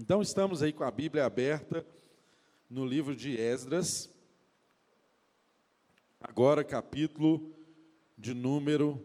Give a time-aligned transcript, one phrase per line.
[0.00, 1.84] Então, estamos aí com a Bíblia aberta
[2.70, 4.08] no livro de Esdras,
[6.20, 7.52] agora capítulo
[8.16, 9.04] de número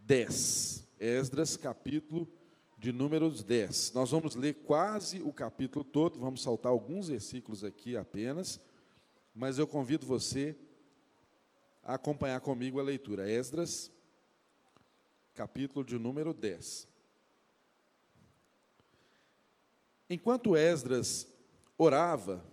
[0.00, 0.86] 10.
[1.00, 2.28] Esdras, capítulo
[2.76, 3.94] de números 10.
[3.94, 8.60] Nós vamos ler quase o capítulo todo, vamos saltar alguns versículos aqui apenas,
[9.34, 10.54] mas eu convido você
[11.82, 13.26] a acompanhar comigo a leitura.
[13.26, 13.90] Esdras,
[15.34, 16.89] capítulo de número 10.
[20.12, 21.28] Enquanto Esdras
[21.78, 22.44] orava,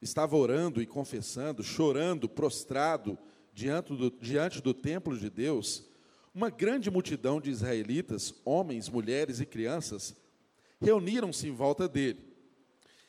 [0.00, 3.18] estava orando e confessando, chorando, prostrado
[3.52, 5.84] diante do, diante do templo de Deus,
[6.34, 10.16] uma grande multidão de israelitas, homens, mulheres e crianças,
[10.80, 12.24] reuniram-se em volta dele.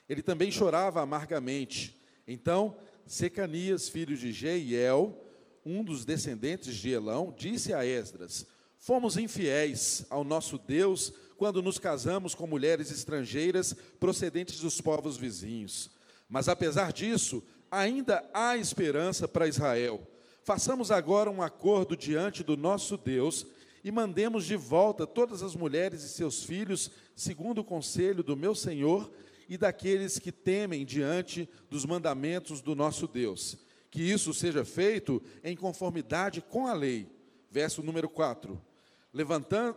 [0.09, 1.97] Ele também chorava amargamente.
[2.27, 2.75] Então,
[3.07, 5.17] Secanias, filho de Jeiel,
[5.65, 8.45] um dos descendentes de Elão, disse a Esdras:
[8.77, 15.91] Fomos infiéis ao nosso Deus quando nos casamos com mulheres estrangeiras procedentes dos povos vizinhos.
[16.29, 20.07] Mas apesar disso, ainda há esperança para Israel.
[20.45, 23.45] Façamos agora um acordo diante do nosso Deus
[23.83, 28.55] e mandemos de volta todas as mulheres e seus filhos, segundo o conselho do meu
[28.55, 29.11] Senhor
[29.49, 33.57] e daqueles que temem diante dos mandamentos do nosso Deus.
[33.91, 37.05] Que isso seja feito em conformidade com a lei.
[37.51, 38.57] Verso número 4.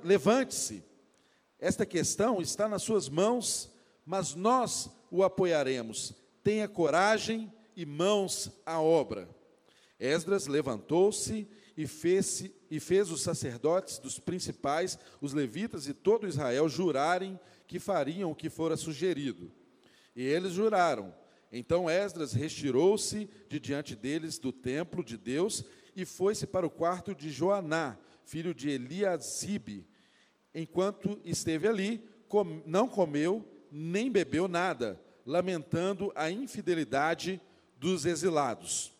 [0.05, 0.85] Levante-se.
[1.59, 3.73] Esta questão está nas suas mãos,
[4.05, 6.15] mas nós o apoiaremos.
[6.43, 9.29] Tenha coragem e mãos à obra.
[9.99, 16.69] Esdras levantou-se e fez, e fez os sacerdotes dos principais, os levitas e todo Israel
[16.69, 19.51] jurarem que fariam o que fora sugerido.
[20.15, 21.15] E eles juraram.
[21.51, 27.15] Então Esdras retirou-se de diante deles do templo de Deus e foi-se para o quarto
[27.15, 29.87] de Joaná, filho de Eliasibe.
[30.59, 37.39] Enquanto esteve ali, com, não comeu nem bebeu nada, lamentando a infidelidade
[37.77, 38.91] dos exilados.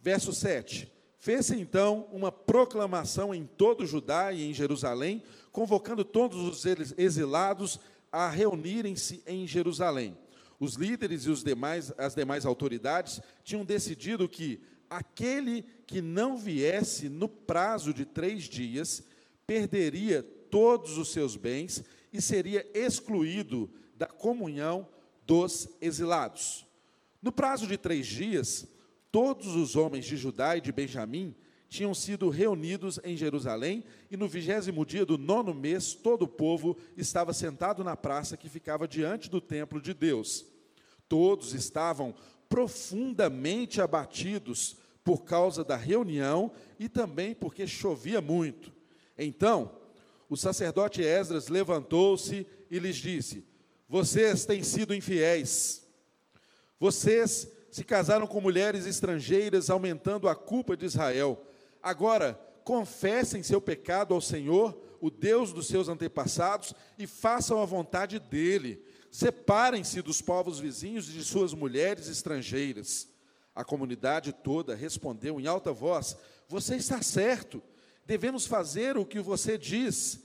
[0.00, 0.88] Verso 7.
[1.18, 6.64] Fez-se então uma proclamação em todo Judá e em Jerusalém, convocando todos os
[6.96, 7.80] exilados
[8.12, 10.16] a reunirem-se em Jerusalém.
[10.60, 17.08] Os líderes e os demais, as demais autoridades tinham decidido que aquele que não viesse
[17.08, 19.02] no prazo de três dias
[19.46, 24.88] perderia todos os seus bens e seria excluído da comunhão
[25.26, 26.66] dos exilados.
[27.22, 28.66] No prazo de três dias,
[29.10, 31.34] todos os homens de Judá e de Benjamim
[31.68, 36.76] tinham sido reunidos em Jerusalém, e no vigésimo dia do nono mês, todo o povo
[36.96, 40.44] estava sentado na praça que ficava diante do templo de Deus.
[41.08, 42.14] Todos estavam
[42.48, 48.72] profundamente abatidos por causa da reunião e também porque chovia muito.
[49.18, 49.72] Então,
[50.28, 53.44] o sacerdote Esdras levantou-se e lhes disse:
[53.88, 55.86] Vocês têm sido infiéis.
[56.78, 61.44] Vocês se casaram com mulheres estrangeiras, aumentando a culpa de Israel.
[61.82, 68.18] Agora, confessem seu pecado ao Senhor, o Deus dos seus antepassados, e façam a vontade
[68.18, 68.82] dele.
[69.10, 73.08] Separem-se dos povos vizinhos e de suas mulheres estrangeiras.
[73.54, 76.16] A comunidade toda respondeu em alta voz:
[76.48, 77.62] Você está certo,
[78.06, 80.22] devemos fazer o que você diz.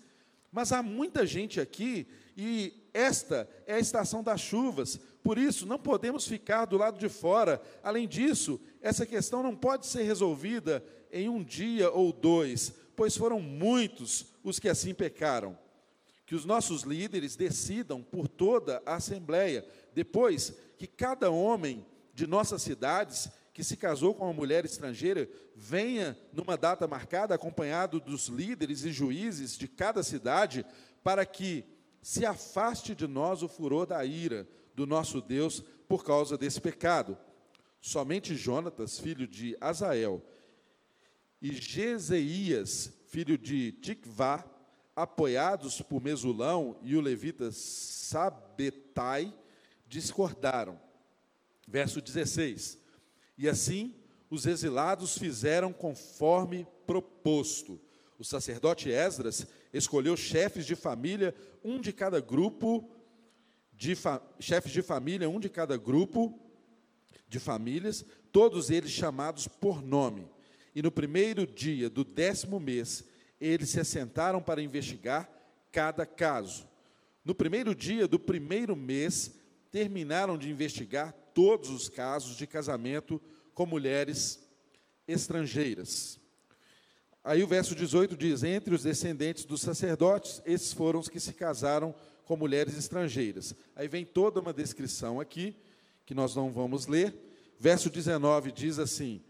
[0.51, 5.77] Mas há muita gente aqui e esta é a estação das chuvas, por isso não
[5.77, 7.61] podemos ficar do lado de fora.
[7.83, 13.39] Além disso, essa questão não pode ser resolvida em um dia ou dois, pois foram
[13.39, 15.57] muitos os que assim pecaram.
[16.25, 22.61] Que os nossos líderes decidam por toda a Assembleia, depois que cada homem de nossas
[22.61, 28.85] cidades que se casou com uma mulher estrangeira venha numa data marcada, acompanhado dos líderes
[28.85, 30.65] e juízes de cada cidade,
[31.03, 31.65] para que
[32.01, 37.17] se afaste de nós o furor da ira do nosso Deus por causa desse pecado.
[37.81, 40.23] Somente Jonatas, filho de Azael,
[41.41, 44.45] e Jezeias, filho de Tikvá,
[44.95, 49.37] apoiados por Mesulão e o levita Sabetai,
[49.85, 50.79] discordaram
[51.69, 52.79] Verso 16:
[53.39, 53.95] E assim
[54.29, 57.79] os exilados fizeram conforme proposto.
[58.19, 61.33] O sacerdote Esdras escolheu chefes de família,
[61.63, 62.87] um de cada grupo,
[63.73, 63.97] de
[64.41, 66.37] chefes de família, um de cada grupo
[67.29, 70.27] de famílias, todos eles chamados por nome.
[70.75, 73.05] E no primeiro dia do décimo mês,
[73.39, 75.29] eles se assentaram para investigar
[75.71, 76.67] cada caso.
[77.23, 79.33] No primeiro dia do primeiro mês,
[79.71, 83.21] terminaram de investigar todos os casos de casamento
[83.53, 84.39] com mulheres
[85.07, 86.19] estrangeiras.
[87.23, 91.33] Aí o verso 18 diz: Entre os descendentes dos sacerdotes, esses foram os que se
[91.33, 91.93] casaram
[92.25, 93.55] com mulheres estrangeiras.
[93.75, 95.55] Aí vem toda uma descrição aqui,
[96.05, 97.13] que nós não vamos ler.
[97.59, 99.21] Verso 19 diz assim: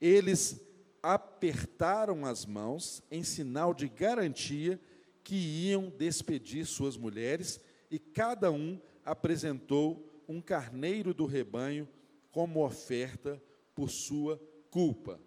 [0.00, 0.60] Eles
[1.02, 4.80] apertaram as mãos em sinal de garantia
[5.22, 7.60] que iam despedir suas mulheres,
[7.90, 11.88] e cada um apresentou um carneiro do rebanho
[12.30, 13.42] como oferta
[13.74, 14.38] por sua
[14.70, 15.18] culpa.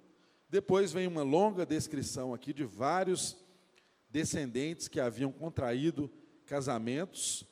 [0.50, 3.38] Depois vem uma longa descrição aqui de vários
[4.10, 6.12] descendentes que haviam contraído
[6.46, 7.46] casamentos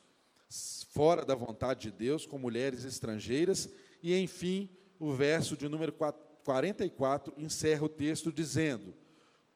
[0.90, 3.68] fora da vontade de Deus com mulheres estrangeiras,
[4.02, 4.68] e enfim,
[4.98, 8.94] o verso de número 44 encerra o texto dizendo: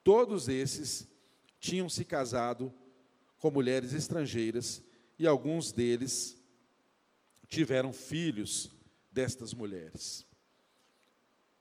[0.02, 1.08] Todos esses
[1.58, 2.72] tinham se casado
[3.38, 4.82] com mulheres estrangeiras
[5.18, 6.33] e alguns deles
[7.46, 8.70] tiveram filhos
[9.10, 10.26] destas mulheres.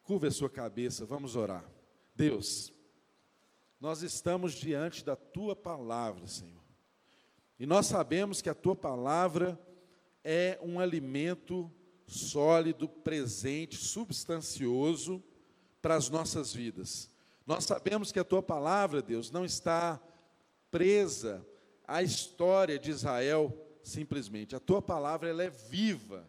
[0.02, 1.70] Curva a sua cabeça, vamos orar.
[2.16, 2.74] Deus,
[3.80, 6.64] nós estamos diante da tua palavra, Senhor.
[7.60, 9.60] E nós sabemos que a tua palavra
[10.24, 11.72] é um alimento
[12.06, 15.24] sólido, presente, substancioso
[15.82, 17.10] para as nossas vidas.
[17.46, 20.02] Nós sabemos que a tua palavra, Deus, não está
[20.72, 21.46] presa
[21.88, 24.56] à história de Israel simplesmente.
[24.56, 26.28] A tua palavra ela é viva,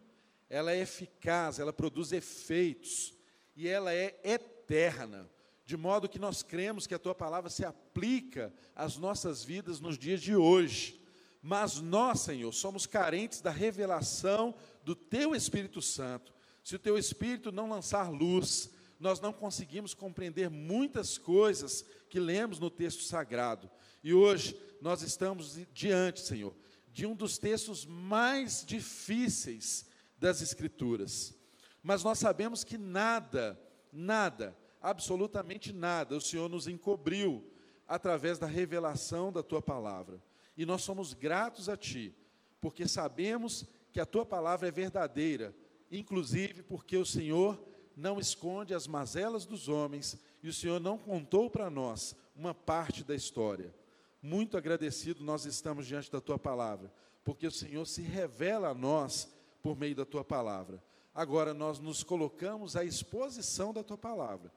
[0.50, 3.14] ela é eficaz, ela produz efeitos
[3.56, 5.30] e ela é eterna
[5.66, 9.96] de modo que nós cremos que a tua palavra se aplica às nossas vidas nos
[9.96, 11.00] dias de hoje.
[11.40, 14.54] Mas nós, Senhor, somos carentes da revelação
[14.84, 16.34] do teu Espírito Santo.
[16.62, 22.58] Se o teu Espírito não lançar luz, nós não conseguimos compreender muitas coisas que lemos
[22.58, 23.70] no texto sagrado.
[24.02, 26.54] E hoje nós estamos diante, Senhor,
[26.94, 29.85] de um dos textos mais difíceis
[30.17, 31.35] das Escrituras.
[31.82, 33.61] Mas nós sabemos que nada,
[33.93, 36.14] nada absolutamente nada.
[36.14, 37.43] O Senhor nos encobriu
[37.88, 40.23] através da revelação da tua palavra.
[40.56, 42.14] E nós somos gratos a ti,
[42.61, 45.55] porque sabemos que a tua palavra é verdadeira,
[45.91, 47.58] inclusive porque o Senhor
[47.96, 53.02] não esconde as mazelas dos homens e o Senhor não contou para nós uma parte
[53.02, 53.75] da história.
[54.24, 56.92] Muito agradecido nós estamos diante da tua palavra,
[57.22, 59.28] porque o Senhor se revela a nós
[59.62, 60.82] por meio da tua palavra.
[61.14, 64.50] Agora nós nos colocamos à exposição da tua palavra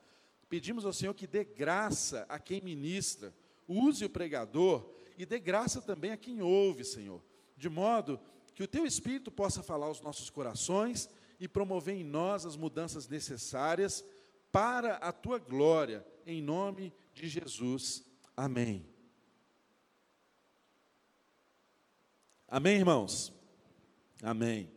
[0.49, 3.33] Pedimos ao Senhor que dê graça a quem ministra,
[3.67, 7.21] use o pregador e dê graça também a quem ouve, Senhor,
[7.57, 8.19] de modo
[8.55, 11.09] que o teu Espírito possa falar aos nossos corações
[11.39, 14.05] e promover em nós as mudanças necessárias
[14.51, 18.03] para a tua glória, em nome de Jesus.
[18.35, 18.96] Amém.
[22.49, 23.33] Amém, irmãos?
[24.23, 24.71] Amém.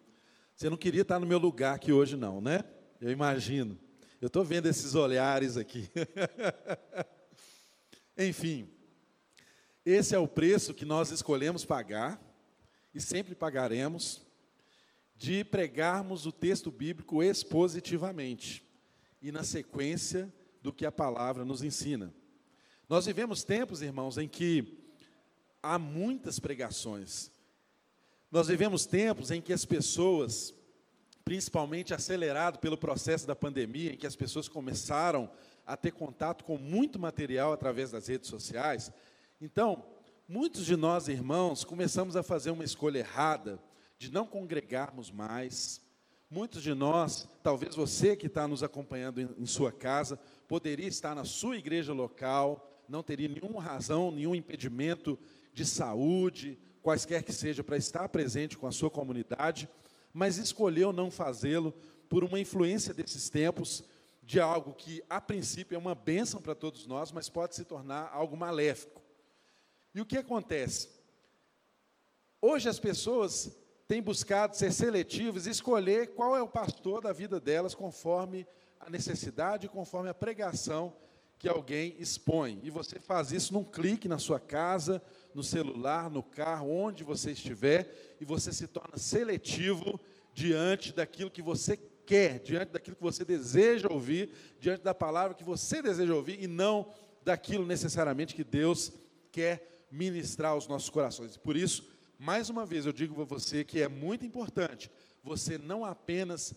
[0.56, 2.64] Você não queria estar no meu lugar aqui hoje, não, né?
[3.00, 3.78] Eu imagino.
[4.20, 5.88] Eu estou vendo esses olhares aqui.
[8.18, 8.68] Enfim,
[9.86, 12.20] esse é o preço que nós escolhemos pagar,
[12.92, 14.20] e sempre pagaremos,
[15.14, 18.68] de pregarmos o texto bíblico expositivamente
[19.22, 22.12] e na sequência do que a palavra nos ensina.
[22.88, 24.76] Nós vivemos tempos, irmãos, em que
[25.62, 27.30] há muitas pregações.
[28.30, 30.54] Nós vivemos tempos em que as pessoas
[31.24, 35.30] principalmente acelerado pelo processo da pandemia, em que as pessoas começaram
[35.66, 38.92] a ter contato com muito material através das redes sociais.
[39.40, 39.84] Então,
[40.28, 43.60] muitos de nós, irmãos, começamos a fazer uma escolha errada
[43.98, 45.80] de não congregarmos mais.
[46.28, 51.14] Muitos de nós, talvez você que está nos acompanhando em, em sua casa, poderia estar
[51.14, 55.18] na sua igreja local, não teria nenhuma razão, nenhum impedimento
[55.52, 59.68] de saúde, quaisquer que seja, para estar presente com a sua comunidade
[60.12, 61.74] mas escolheu não fazê-lo
[62.08, 63.84] por uma influência desses tempos,
[64.22, 68.10] de algo que, a princípio, é uma bênção para todos nós, mas pode se tornar
[68.12, 69.02] algo maléfico.
[69.94, 70.88] E o que acontece?
[72.40, 73.56] Hoje as pessoas
[73.88, 78.46] têm buscado ser seletivas e escolher qual é o pastor da vida delas conforme
[78.78, 80.94] a necessidade, conforme a pregação
[81.38, 82.60] que alguém expõe.
[82.62, 85.02] E você faz isso num clique na sua casa,
[85.34, 90.00] no celular, no carro, onde você estiver, e você se torna seletivo
[90.34, 95.44] diante daquilo que você quer, diante daquilo que você deseja ouvir, diante da palavra que
[95.44, 96.92] você deseja ouvir, e não
[97.24, 98.92] daquilo necessariamente que Deus
[99.30, 101.36] quer ministrar aos nossos corações.
[101.36, 104.90] Por isso, mais uma vez, eu digo para você que é muito importante
[105.22, 106.54] você não apenas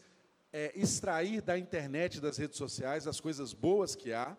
[0.52, 4.38] é, extrair da internet, das redes sociais, as coisas boas que há,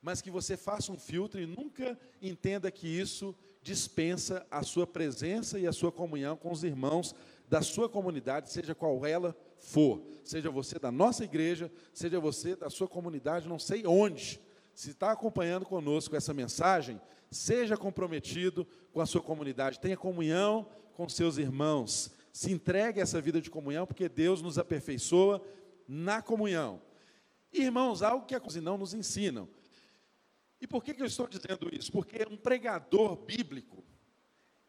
[0.00, 5.58] mas que você faça um filtro e nunca entenda que isso dispensa a sua presença
[5.58, 7.14] e a sua comunhão com os irmãos
[7.48, 10.02] da sua comunidade, seja qual ela for.
[10.24, 14.40] Seja você da nossa igreja, seja você da sua comunidade, não sei onde.
[14.74, 17.00] Se está acompanhando conosco essa mensagem,
[17.30, 22.10] seja comprometido com a sua comunidade, tenha comunhão com seus irmãos.
[22.32, 25.42] Se entregue a essa vida de comunhão, porque Deus nos aperfeiçoa
[25.88, 26.80] na comunhão.
[27.52, 29.48] Irmãos, algo que a não nos ensinam.
[30.60, 31.90] E por que, que eu estou dizendo isso?
[31.90, 33.82] Porque um pregador bíblico,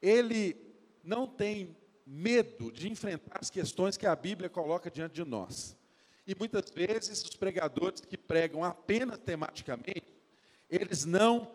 [0.02, 0.56] ele
[1.04, 5.78] não tem medo de enfrentar as questões que a Bíblia coloca diante de nós.
[6.26, 10.14] E muitas vezes os pregadores que pregam apenas tematicamente,
[10.70, 11.52] eles não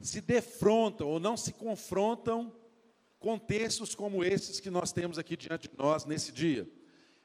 [0.00, 2.54] se defrontam ou não se confrontam
[3.18, 6.68] com textos como esses que nós temos aqui diante de nós nesse dia.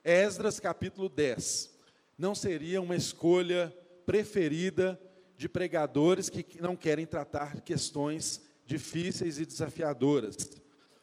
[0.04, 1.74] Esdras capítulo 10.
[2.18, 5.00] Não seria uma escolha preferida
[5.38, 10.36] de pregadores que não querem tratar questões difíceis e desafiadoras.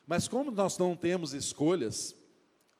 [0.07, 2.15] Mas como nós não temos escolhas,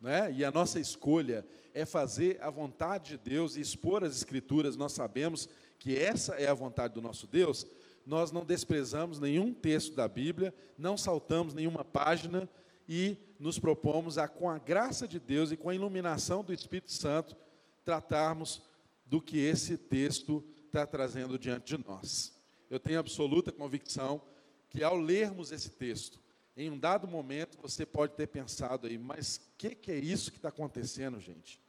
[0.01, 4.77] né, e a nossa escolha é fazer a vontade de Deus e expor as Escrituras,
[4.77, 7.67] nós sabemos que essa é a vontade do nosso Deus,
[8.05, 12.49] nós não desprezamos nenhum texto da Bíblia, não saltamos nenhuma página
[12.89, 16.91] e nos propomos a, com a graça de Deus e com a iluminação do Espírito
[16.91, 17.37] Santo,
[17.85, 18.63] tratarmos
[19.07, 22.33] do que esse texto está trazendo diante de nós.
[22.71, 24.23] Eu tenho absoluta convicção
[24.71, 26.19] que ao lermos esse texto,
[26.57, 30.31] em um dado momento você pode ter pensado aí, mas o que, que é isso
[30.31, 31.61] que está acontecendo, gente?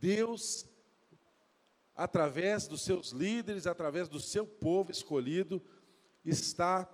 [0.00, 0.66] Deus,
[1.94, 5.62] através dos seus líderes, através do seu povo escolhido,
[6.24, 6.88] está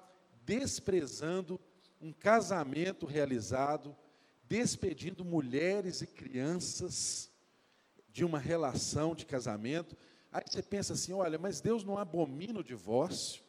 [0.45, 1.59] desprezando
[1.99, 3.97] um casamento realizado,
[4.45, 7.31] despedindo mulheres e crianças
[8.11, 9.97] de uma relação de casamento,
[10.37, 13.43] Aí você pensa assim: olha, mas Deus não abomina o divórcio,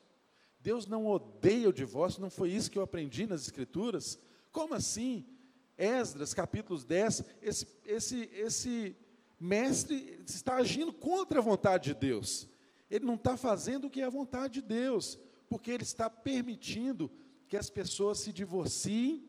[0.58, 4.18] Deus não odeia o divórcio, não foi isso que eu aprendi nas Escrituras?
[4.54, 5.26] Como assim?
[5.78, 8.96] Esdras, capítulos 10, esse, esse, esse
[9.38, 12.48] mestre está agindo contra a vontade de Deus.
[12.90, 17.12] Ele não está fazendo o que é a vontade de Deus, porque ele está permitindo
[17.50, 19.28] que as pessoas se divorciem.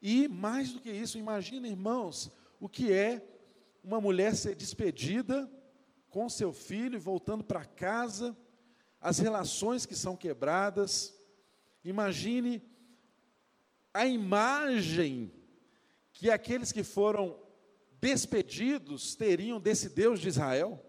[0.00, 3.22] E mais do que isso, imagina, irmãos, o que é
[3.84, 5.46] uma mulher ser despedida
[6.10, 8.36] com seu filho, voltando para casa,
[9.00, 11.14] as relações que são quebradas.
[11.84, 12.62] Imagine
[13.94, 15.32] a imagem
[16.12, 17.38] que aqueles que foram
[18.00, 20.84] despedidos teriam desse Deus de Israel.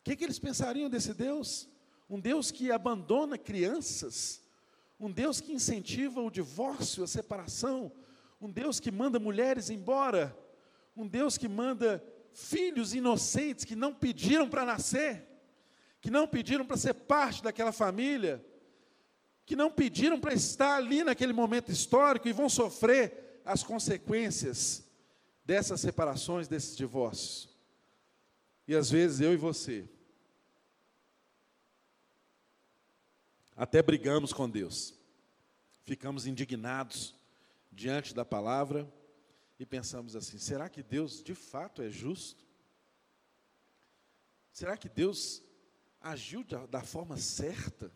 [0.00, 1.68] O que, que eles pensariam desse Deus?
[2.10, 4.42] Um Deus que abandona crianças,
[4.98, 7.92] um Deus que incentiva o divórcio, a separação,
[8.40, 10.36] um Deus que manda mulheres embora,
[10.96, 15.26] um Deus que manda filhos inocentes que não pediram para nascer,
[16.00, 18.44] que não pediram para ser parte daquela família,
[19.44, 24.84] que não pediram para estar ali naquele momento histórico e vão sofrer as consequências
[25.44, 27.48] dessas separações, desses divórcios.
[28.66, 29.88] E às vezes eu e você
[33.56, 34.94] até brigamos com Deus,
[35.84, 37.14] ficamos indignados
[37.70, 38.90] diante da palavra
[39.62, 42.44] e pensamos assim: será que Deus de fato é justo?
[44.50, 45.40] Será que Deus
[46.00, 47.92] agiu da, da forma certa?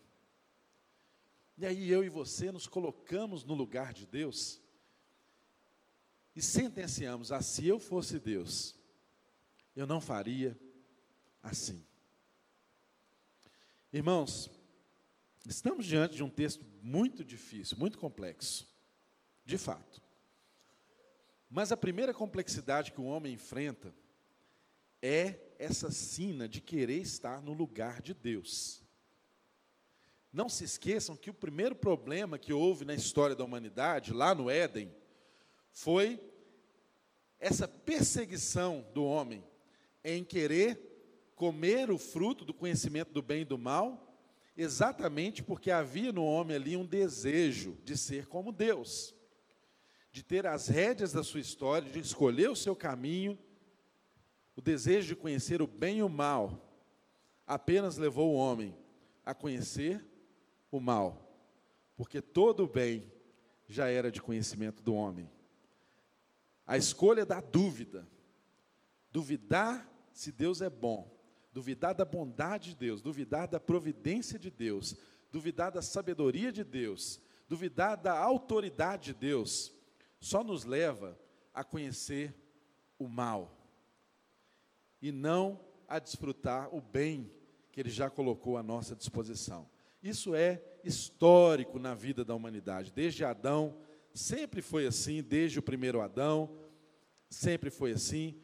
[1.58, 4.62] E aí eu e você nos colocamos no lugar de Deus
[6.36, 8.76] e sentenciamos: ah, se eu fosse Deus,
[9.74, 10.56] eu não faria
[11.42, 11.84] assim.
[13.92, 14.48] Irmãos,
[15.44, 18.68] estamos diante de um texto muito difícil, muito complexo,
[19.44, 20.05] de fato.
[21.48, 23.94] Mas a primeira complexidade que o homem enfrenta
[25.00, 28.82] é essa sina de querer estar no lugar de Deus.
[30.32, 34.50] Não se esqueçam que o primeiro problema que houve na história da humanidade, lá no
[34.50, 34.94] Éden,
[35.70, 36.20] foi
[37.38, 39.44] essa perseguição do homem
[40.04, 44.18] em querer comer o fruto do conhecimento do bem e do mal,
[44.56, 49.15] exatamente porque havia no homem ali um desejo de ser como Deus
[50.16, 53.38] de ter as rédeas da sua história, de escolher o seu caminho,
[54.56, 56.74] o desejo de conhecer o bem e o mal,
[57.46, 58.74] apenas levou o homem
[59.26, 60.02] a conhecer
[60.70, 61.38] o mal,
[61.98, 63.12] porque todo o bem
[63.68, 65.30] já era de conhecimento do homem.
[66.66, 68.08] A escolha da dúvida,
[69.12, 71.14] duvidar se Deus é bom,
[71.52, 74.96] duvidar da bondade de Deus, duvidar da providência de Deus,
[75.30, 79.75] duvidar da sabedoria de Deus, duvidar da autoridade de Deus,
[80.26, 81.16] só nos leva
[81.54, 82.34] a conhecer
[82.98, 83.56] o mal
[85.00, 87.30] e não a desfrutar o bem
[87.70, 89.70] que Ele já colocou à nossa disposição.
[90.02, 92.92] Isso é histórico na vida da humanidade.
[92.92, 93.78] Desde Adão,
[94.12, 96.58] sempre foi assim, desde o primeiro Adão,
[97.30, 98.34] sempre foi assim.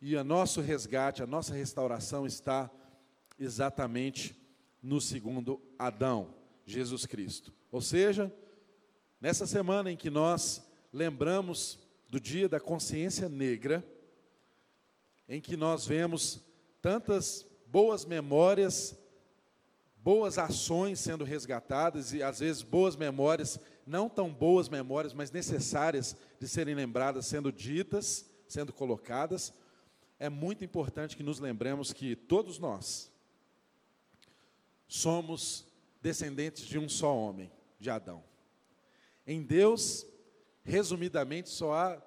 [0.00, 2.70] E o nosso resgate, a nossa restauração está
[3.38, 4.34] exatamente
[4.82, 7.52] no segundo Adão, Jesus Cristo.
[7.70, 8.34] Ou seja,
[9.20, 11.78] nessa semana em que nós lembramos
[12.08, 13.84] do dia da consciência negra,
[15.28, 16.40] em que nós vemos
[16.80, 18.96] tantas boas memórias,
[19.96, 26.16] boas ações sendo resgatadas e às vezes boas memórias, não tão boas memórias, mas necessárias
[26.38, 29.52] de serem lembradas, sendo ditas, sendo colocadas.
[30.18, 33.10] É muito importante que nos lembremos que todos nós
[34.88, 35.66] somos
[36.00, 38.22] descendentes de um só homem, de Adão.
[39.26, 40.06] Em Deus,
[40.66, 42.02] resumidamente, só há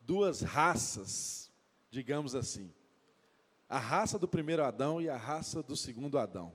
[0.00, 1.50] duas raças,
[1.90, 2.72] digamos assim
[3.68, 6.52] a raça do primeiro Adão e a raça do segundo Adão,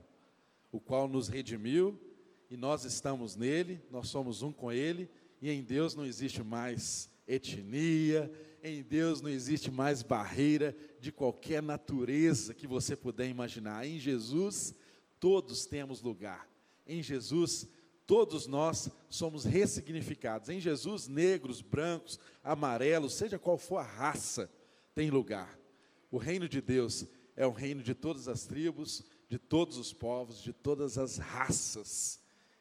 [0.72, 2.00] o qual nos redimiu
[2.48, 5.08] e nós estamos nele, nós somos um com ele,
[5.40, 11.62] e em Deus não existe mais etnia, em Deus não existe mais barreira de qualquer
[11.62, 13.86] natureza que você puder imaginar.
[13.86, 14.74] Em Jesus,
[15.18, 16.48] todos temos lugar.
[16.86, 17.79] Em Jesus, todos
[18.46, 20.48] nós somos ressignificados.
[20.48, 24.50] Em Jesus, negros, brancos, amarelos, seja qual for a raça,
[24.94, 25.58] tem lugar.
[26.10, 30.42] O reino de Deus é o reino de todas as tribos, de todos os povos,
[30.42, 32.20] de todas as raças.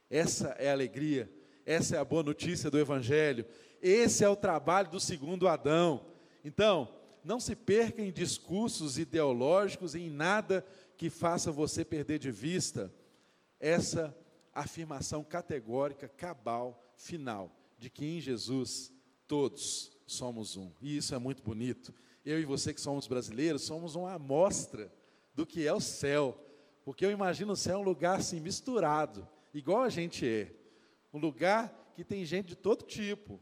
[0.09, 1.31] Essa é a alegria,
[1.65, 3.45] essa é a boa notícia do Evangelho.
[3.81, 6.05] Esse é o trabalho do segundo Adão.
[6.45, 10.65] Então, não se perca em discursos ideológicos, em nada
[10.95, 12.93] que faça você perder de vista
[13.59, 14.15] essa
[14.59, 18.91] afirmação categórica, cabal, final, de que em Jesus
[19.27, 20.71] todos somos um.
[20.81, 21.93] E isso é muito bonito
[22.25, 24.91] eu e você que somos brasileiros, somos uma amostra
[25.33, 26.37] do que é o céu.
[26.83, 30.53] Porque eu imagino o céu um lugar assim misturado, igual a gente é.
[31.13, 33.39] Um lugar que tem gente de todo tipo.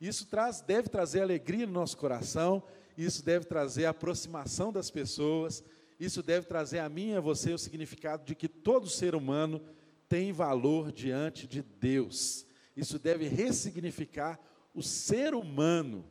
[0.00, 2.62] Isso traz, deve trazer alegria no nosso coração,
[2.96, 5.64] isso deve trazer aproximação das pessoas,
[5.98, 9.60] isso deve trazer a mim e a você o significado de que todo ser humano
[10.08, 12.46] tem valor diante de Deus.
[12.76, 14.38] Isso deve ressignificar
[14.72, 16.04] o ser humano.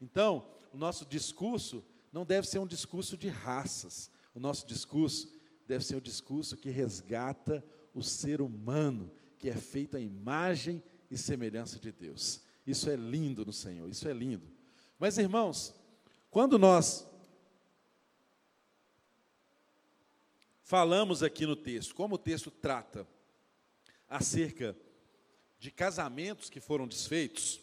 [0.00, 4.10] Então, o nosso discurso não deve ser um discurso de raças.
[4.34, 5.32] O nosso discurso
[5.66, 7.64] deve ser um discurso que resgata
[7.94, 12.42] o ser humano, que é feito à imagem e semelhança de Deus.
[12.66, 14.46] Isso é lindo no Senhor, isso é lindo.
[14.98, 15.74] Mas, irmãos,
[16.30, 17.06] quando nós
[20.62, 23.06] falamos aqui no texto, como o texto trata
[24.12, 24.76] acerca
[25.58, 27.60] de casamentos que foram desfeitos,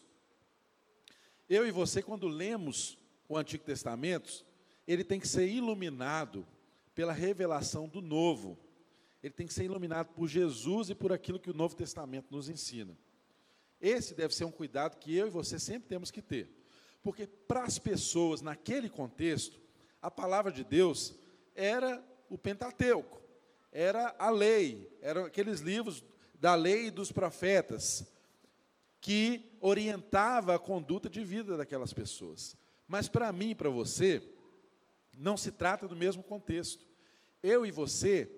[1.48, 4.46] eu e você, quando lemos o Antigo Testamento,
[4.88, 6.46] ele tem que ser iluminado
[6.96, 8.58] pela revelação do Novo.
[9.22, 12.50] Ele tem que ser iluminado por Jesus e por aquilo que o Novo Testamento nos
[12.50, 12.98] ensina.
[13.80, 16.50] Esse deve ser um cuidado que eu e você sempre temos que ter.
[17.02, 19.60] Porque para as pessoas, naquele contexto,
[20.02, 21.16] a palavra de Deus
[21.56, 23.22] era o Pentateuco,
[23.72, 26.04] era a lei, eram aqueles livros
[26.40, 28.06] da lei e dos profetas
[29.02, 32.56] que orientava a conduta de vida daquelas pessoas.
[32.88, 34.22] Mas para mim e para você,
[35.18, 36.86] não se trata do mesmo contexto.
[37.44, 38.30] Eu e você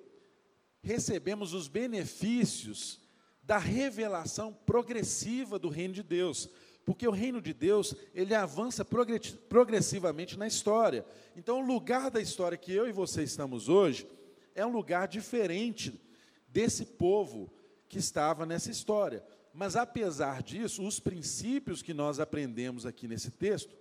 [0.82, 3.00] recebemos os benefícios
[3.44, 6.50] da revelação progressiva do reino de Deus,
[6.86, 11.06] porque o reino de Deus, ele avança progressivamente na história.
[11.36, 14.08] Então, o lugar da história que eu e você estamos hoje
[14.56, 16.00] é um lugar diferente
[16.48, 17.52] desse povo
[17.92, 19.22] que estava nessa história.
[19.54, 23.76] Mas, apesar disso, os princípios que nós aprendemos aqui nesse texto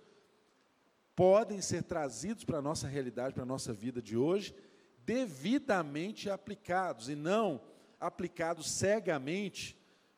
[1.15, 4.53] podem ser trazidos para a nossa realidade, para a nossa vida de hoje,
[5.05, 7.61] devidamente aplicados e não
[8.01, 9.77] aplicados cegamente,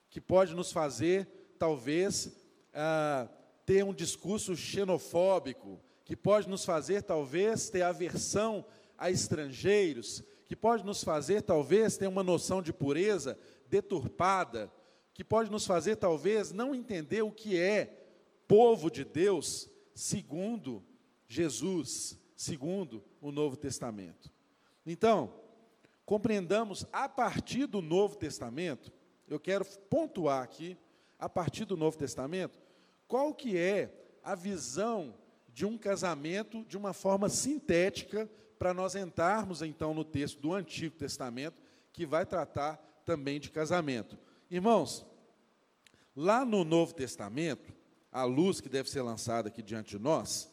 [0.10, 1.28] que pode nos fazer,
[1.60, 2.36] talvez,
[2.74, 3.28] ah,
[3.64, 8.66] ter um discurso xenofóbico, que pode nos fazer, talvez, ter aversão
[8.98, 13.38] a estrangeiros, que pode nos fazer, talvez, ter uma noção de pureza
[13.74, 14.72] deturpada,
[15.16, 18.06] que pode nos fazer, talvez, não entender o que é
[18.48, 20.86] povo de Deus segundo
[21.28, 24.32] Jesus, segundo o Novo Testamento.
[24.86, 25.34] Então,
[26.06, 28.92] compreendamos a partir do Novo Testamento,
[29.28, 30.78] eu quero pontuar aqui,
[31.18, 32.60] a partir do Novo Testamento,
[33.08, 35.16] qual que é a visão
[35.52, 40.96] de um casamento de uma forma sintética para nós entrarmos então no texto do Antigo
[40.96, 41.60] Testamento,
[41.92, 44.18] que vai tratar também de casamento.
[44.50, 45.06] Irmãos,
[46.16, 47.74] lá no Novo Testamento,
[48.12, 50.52] a luz que deve ser lançada aqui diante de nós,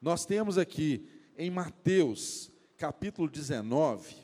[0.00, 4.16] nós temos aqui em Mateus, capítulo 19,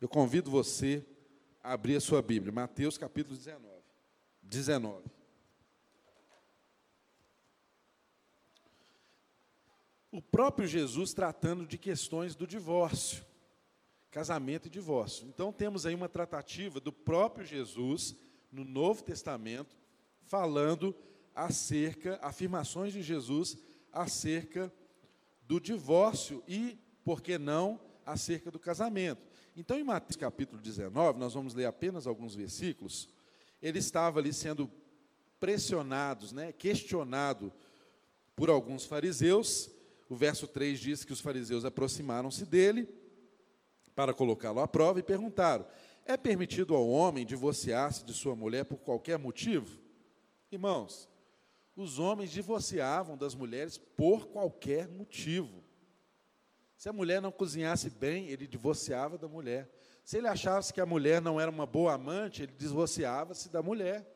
[0.00, 1.04] eu convido você
[1.62, 3.68] a abrir a sua Bíblia, Mateus, capítulo 19.
[4.42, 5.04] 19.
[10.10, 13.24] O próprio Jesus tratando de questões do divórcio
[14.10, 15.26] casamento e divórcio.
[15.26, 18.16] Então temos aí uma tratativa do próprio Jesus
[18.50, 19.76] no Novo Testamento
[20.22, 20.94] falando
[21.34, 23.56] acerca, afirmações de Jesus
[23.92, 24.72] acerca
[25.46, 29.22] do divórcio e, por que não, acerca do casamento.
[29.56, 33.08] Então, em Mateus capítulo 19, nós vamos ler apenas alguns versículos.
[33.60, 34.70] Ele estava ali sendo
[35.40, 37.52] pressionado, né, questionado
[38.36, 39.70] por alguns fariseus.
[40.08, 42.88] O verso 3 diz que os fariseus aproximaram-se dele
[43.94, 45.66] para colocá-lo à prova e perguntaram:
[46.04, 49.80] É permitido ao homem divorciar-se de sua mulher por qualquer motivo?
[50.50, 51.08] Irmãos,
[51.76, 55.62] os homens divorciavam das mulheres por qualquer motivo.
[56.76, 59.70] Se a mulher não cozinhasse bem, ele divorciava da mulher.
[60.04, 64.06] Se ele achasse que a mulher não era uma boa amante, ele divorciava-se da mulher.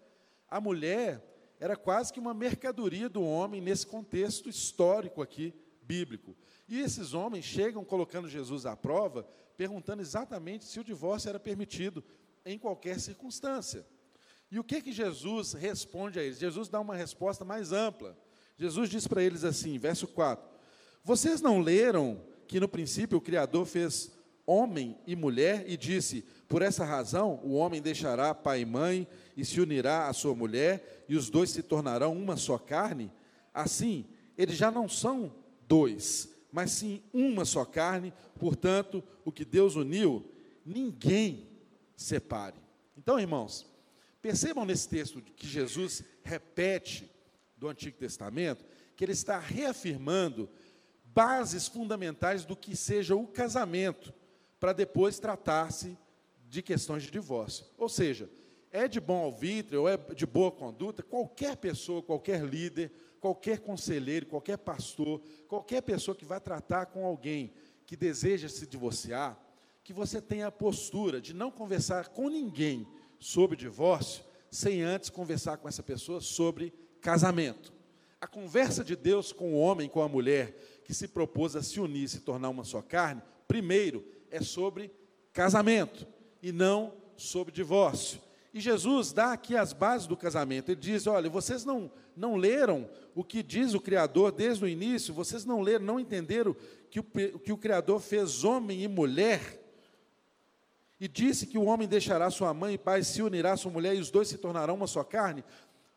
[0.48, 1.22] A mulher
[1.60, 6.36] era quase que uma mercadoria do homem nesse contexto histórico aqui, bíblico.
[6.68, 12.02] E esses homens chegam colocando Jesus à prova, perguntando exatamente se o divórcio era permitido
[12.44, 13.86] em qualquer circunstância.
[14.50, 16.38] E o que que Jesus responde a eles?
[16.38, 18.16] Jesus dá uma resposta mais ampla.
[18.56, 20.48] Jesus diz para eles assim, verso 4:
[21.02, 24.12] Vocês não leram que no princípio o Criador fez
[24.46, 29.44] homem e mulher e disse: Por essa razão o homem deixará pai e mãe e
[29.44, 33.10] se unirá à sua mulher, e os dois se tornarão uma só carne?
[33.52, 35.34] Assim, eles já não são
[35.66, 40.24] dois, mas sim uma só carne, portanto, o que Deus uniu,
[40.64, 41.48] ninguém
[41.96, 42.54] separe.
[42.96, 43.66] Então, irmãos,
[44.22, 47.10] percebam nesse texto que Jesus repete
[47.56, 48.64] do Antigo Testamento,
[48.94, 50.48] que ele está reafirmando
[51.06, 54.14] bases fundamentais do que seja o casamento,
[54.60, 55.98] para depois tratar-se
[56.48, 57.66] de questões de divórcio.
[57.76, 58.30] Ou seja,
[58.70, 62.92] é de bom alvitre ou é de boa conduta, qualquer pessoa, qualquer líder,
[63.24, 67.54] qualquer conselheiro, qualquer pastor, qualquer pessoa que vai tratar com alguém
[67.86, 69.42] que deseja se divorciar,
[69.82, 72.86] que você tenha a postura de não conversar com ninguém
[73.18, 77.72] sobre divórcio, sem antes conversar com essa pessoa sobre casamento.
[78.20, 81.80] A conversa de Deus com o homem, com a mulher, que se propôs a se
[81.80, 84.92] unir, se tornar uma só carne, primeiro é sobre
[85.32, 86.06] casamento
[86.42, 88.20] e não sobre divórcio.
[88.54, 90.70] E Jesus dá aqui as bases do casamento.
[90.70, 95.12] Ele diz: olha, vocês não, não leram o que diz o Criador desde o início,
[95.12, 96.56] vocês não leram, não entenderam
[96.88, 99.60] que o, que o Criador fez homem e mulher.
[101.00, 103.96] E disse que o homem deixará sua mãe e pai, se unirá à sua mulher,
[103.96, 105.42] e os dois se tornarão uma só carne.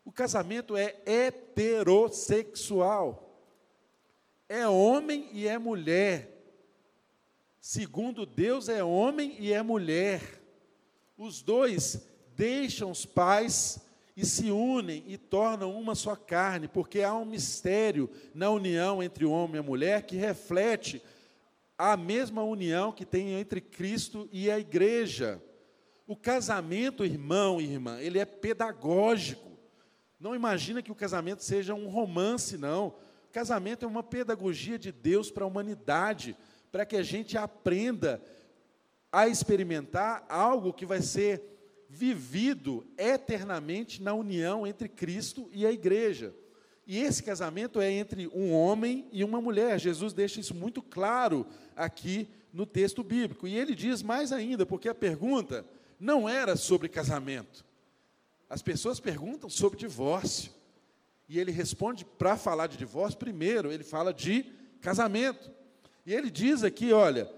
[0.03, 3.27] O casamento é heterossexual
[4.49, 6.33] é homem e é mulher.
[7.59, 10.21] Segundo Deus, é homem e é mulher.
[11.17, 13.79] Os dois deixam os pais
[14.15, 19.25] e se unem e tornam uma só carne, porque há um mistério na união entre
[19.25, 21.01] o homem e a mulher que reflete
[21.77, 25.41] a mesma união que tem entre Cristo e a igreja.
[26.07, 29.57] O casamento, irmão e irmã, ele é pedagógico.
[30.19, 32.95] Não imagina que o casamento seja um romance, não.
[33.31, 36.35] Casamento é uma pedagogia de Deus para a humanidade,
[36.71, 38.21] para que a gente aprenda
[39.11, 41.56] a experimentar algo que vai ser
[41.89, 46.33] vivido eternamente na união entre Cristo e a igreja.
[46.85, 49.79] E esse casamento é entre um homem e uma mulher.
[49.79, 51.45] Jesus deixa isso muito claro
[51.75, 53.47] aqui no texto bíblico.
[53.47, 55.65] E ele diz mais ainda, porque a pergunta
[55.99, 57.65] não era sobre casamento.
[58.49, 60.51] As pessoas perguntam sobre divórcio.
[61.27, 64.45] E ele responde para falar de divórcio, primeiro, ele fala de
[64.79, 65.51] casamento.
[66.05, 67.29] E ele diz aqui, olha,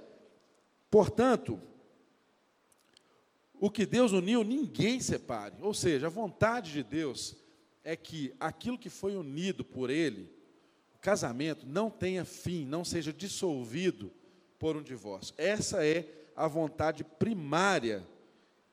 [0.91, 1.59] portanto,
[3.59, 5.55] o que Deus uniu, ninguém separe.
[5.61, 7.35] Ou seja, a vontade de Deus
[7.83, 10.31] é que aquilo que foi unido por Ele,
[10.95, 14.11] o casamento, não tenha fim, não seja dissolvido
[14.57, 15.33] por um divórcio.
[15.37, 18.05] Essa é a vontade primária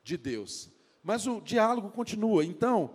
[0.03, 0.69] de Deus.
[1.03, 2.45] Mas o diálogo continua.
[2.45, 2.91] Então,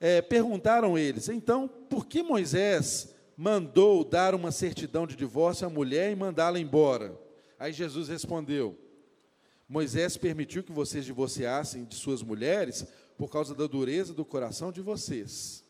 [0.00, 6.12] é, perguntaram eles: então, por que Moisés mandou dar uma certidão de divórcio à mulher
[6.12, 7.18] e mandá-la embora?
[7.58, 8.78] Aí Jesus respondeu:
[9.68, 14.80] Moisés permitiu que vocês divorciassem de suas mulheres por causa da dureza do coração de
[14.80, 15.64] vocês.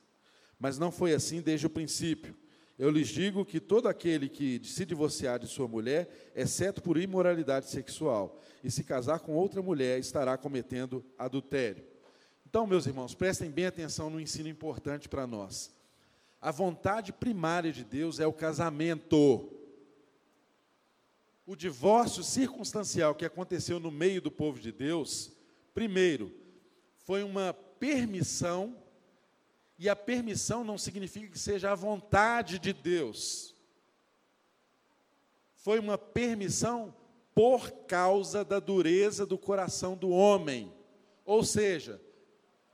[0.58, 2.36] Mas não foi assim desde o princípio.
[2.76, 7.70] Eu lhes digo que todo aquele que se divorciar de sua mulher, exceto por imoralidade
[7.70, 11.84] sexual, e se casar com outra mulher, estará cometendo adultério.
[12.44, 15.72] Então, meus irmãos, prestem bem atenção no ensino importante para nós.
[16.40, 19.50] A vontade primária de Deus é o casamento.
[21.46, 25.32] O divórcio circunstancial que aconteceu no meio do povo de Deus,
[25.74, 26.32] primeiro,
[27.04, 28.76] foi uma permissão,
[29.78, 33.54] e a permissão não significa que seja a vontade de Deus.
[35.54, 36.94] Foi uma permissão
[37.34, 40.72] por causa da dureza do coração do homem.
[41.26, 42.00] Ou seja,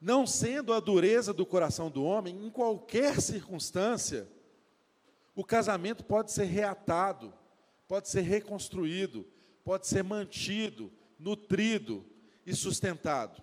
[0.01, 4.29] não sendo a dureza do coração do homem, em qualquer circunstância,
[5.35, 7.33] o casamento pode ser reatado,
[7.91, 9.27] pode ser reconstruído,
[9.65, 12.07] pode ser mantido, nutrido
[12.47, 13.43] e sustentado.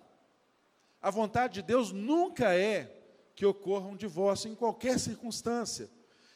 [1.02, 2.90] A vontade de Deus nunca é
[3.34, 5.90] que ocorra um divórcio em qualquer circunstância.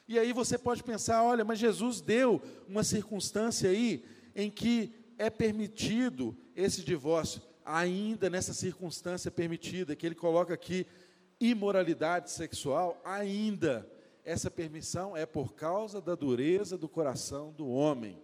[0.07, 4.05] E aí você pode pensar, olha, mas Jesus deu uma circunstância aí
[4.37, 10.87] em que é permitido esse divórcio, ainda nessa circunstância permitida, que ele coloca aqui
[11.41, 13.91] imoralidade sexual, ainda
[14.25, 18.21] essa permissão é por causa da dureza do coração do homem.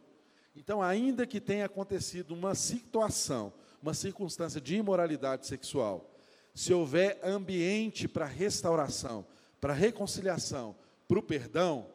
[0.55, 6.15] Então, ainda que tenha acontecido uma situação, uma circunstância de imoralidade sexual,
[6.55, 9.25] se houver ambiente para restauração,
[9.61, 10.75] para reconciliação,
[11.07, 11.87] para o perdão,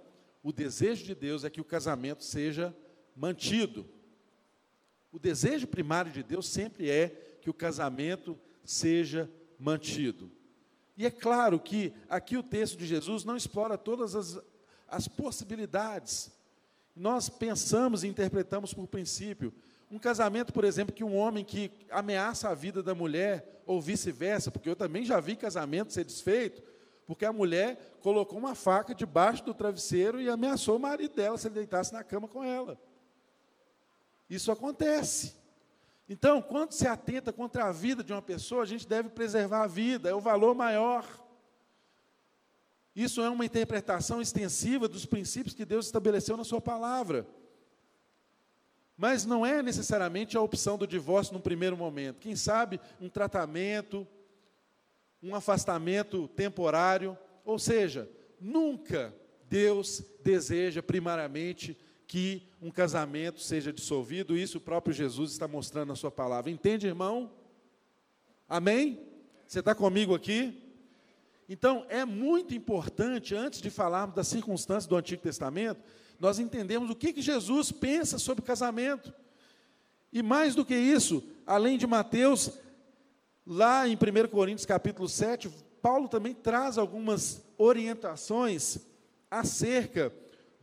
[0.41, 2.75] o desejo de Deus é que o casamento seja
[3.15, 3.85] mantido.
[5.11, 7.09] O desejo primário de Deus sempre é
[7.41, 10.31] que o casamento seja mantido.
[10.95, 14.39] E é claro que aqui o texto de Jesus não explora todas as,
[14.87, 16.31] as possibilidades.
[16.95, 19.53] Nós pensamos e interpretamos por princípio.
[19.89, 24.51] Um casamento, por exemplo, que um homem que ameaça a vida da mulher, ou vice-versa,
[24.51, 26.61] porque eu também já vi casamento ser desfeito,
[27.05, 31.47] porque a mulher colocou uma faca debaixo do travesseiro e ameaçou o marido dela se
[31.47, 32.79] ele deitasse na cama com ela.
[34.29, 35.35] Isso acontece.
[36.13, 39.67] Então, quando se atenta contra a vida de uma pessoa, a gente deve preservar a
[39.67, 41.03] vida, é o valor maior.
[42.95, 47.25] Isso é uma interpretação extensiva dos princípios que Deus estabeleceu na Sua palavra.
[48.95, 52.19] Mas não é necessariamente a opção do divórcio no primeiro momento.
[52.19, 54.07] Quem sabe um tratamento,
[55.19, 57.17] um afastamento temporário.
[57.43, 58.07] Ou seja,
[58.39, 59.11] nunca
[59.49, 61.75] Deus deseja primariamente
[62.13, 66.51] que um casamento seja dissolvido, isso o próprio Jesus está mostrando na sua palavra.
[66.51, 67.31] Entende, irmão?
[68.47, 68.99] Amém?
[69.47, 70.61] Você está comigo aqui?
[71.49, 75.81] Então, é muito importante, antes de falarmos das circunstâncias do Antigo Testamento,
[76.19, 79.11] nós entendemos o que, que Jesus pensa sobre casamento.
[80.11, 82.51] E mais do que isso, além de Mateus,
[83.43, 85.49] lá em 1 Coríntios capítulo 7,
[85.81, 88.77] Paulo também traz algumas orientações
[89.31, 90.13] acerca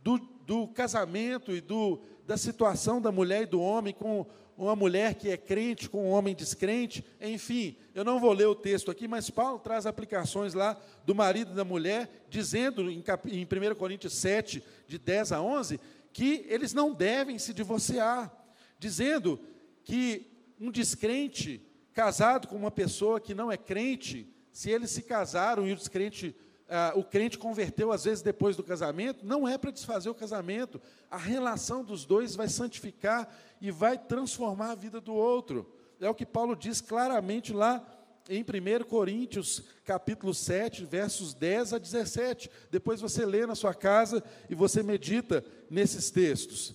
[0.01, 0.17] do,
[0.51, 4.25] do casamento e do, da situação da mulher e do homem com
[4.57, 8.53] uma mulher que é crente com um homem descrente, enfim, eu não vou ler o
[8.53, 13.45] texto aqui, mas Paulo traz aplicações lá do marido e da mulher, dizendo em, em
[13.45, 15.79] 1 Coríntios 7, de 10 a 11,
[16.11, 18.29] que eles não devem se divorciar,
[18.77, 19.39] dizendo
[19.85, 20.27] que
[20.59, 25.71] um descrente casado com uma pessoa que não é crente, se eles se casaram e
[25.71, 26.35] o descrente
[26.73, 30.81] ah, o crente converteu às vezes depois do casamento, não é para desfazer o casamento.
[31.09, 33.27] A relação dos dois vai santificar
[33.59, 35.69] e vai transformar a vida do outro.
[35.99, 37.85] É o que Paulo diz claramente lá
[38.29, 42.49] em 1 Coríntios, capítulo 7, versos 10 a 17.
[42.71, 46.73] Depois você lê na sua casa e você medita nesses textos.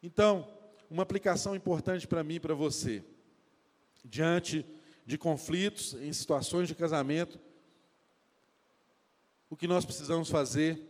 [0.00, 0.46] Então,
[0.88, 3.02] uma aplicação importante para mim e para você.
[4.04, 4.64] Diante
[5.04, 7.40] de conflitos, em situações de casamento,
[9.50, 10.80] o que nós precisamos fazer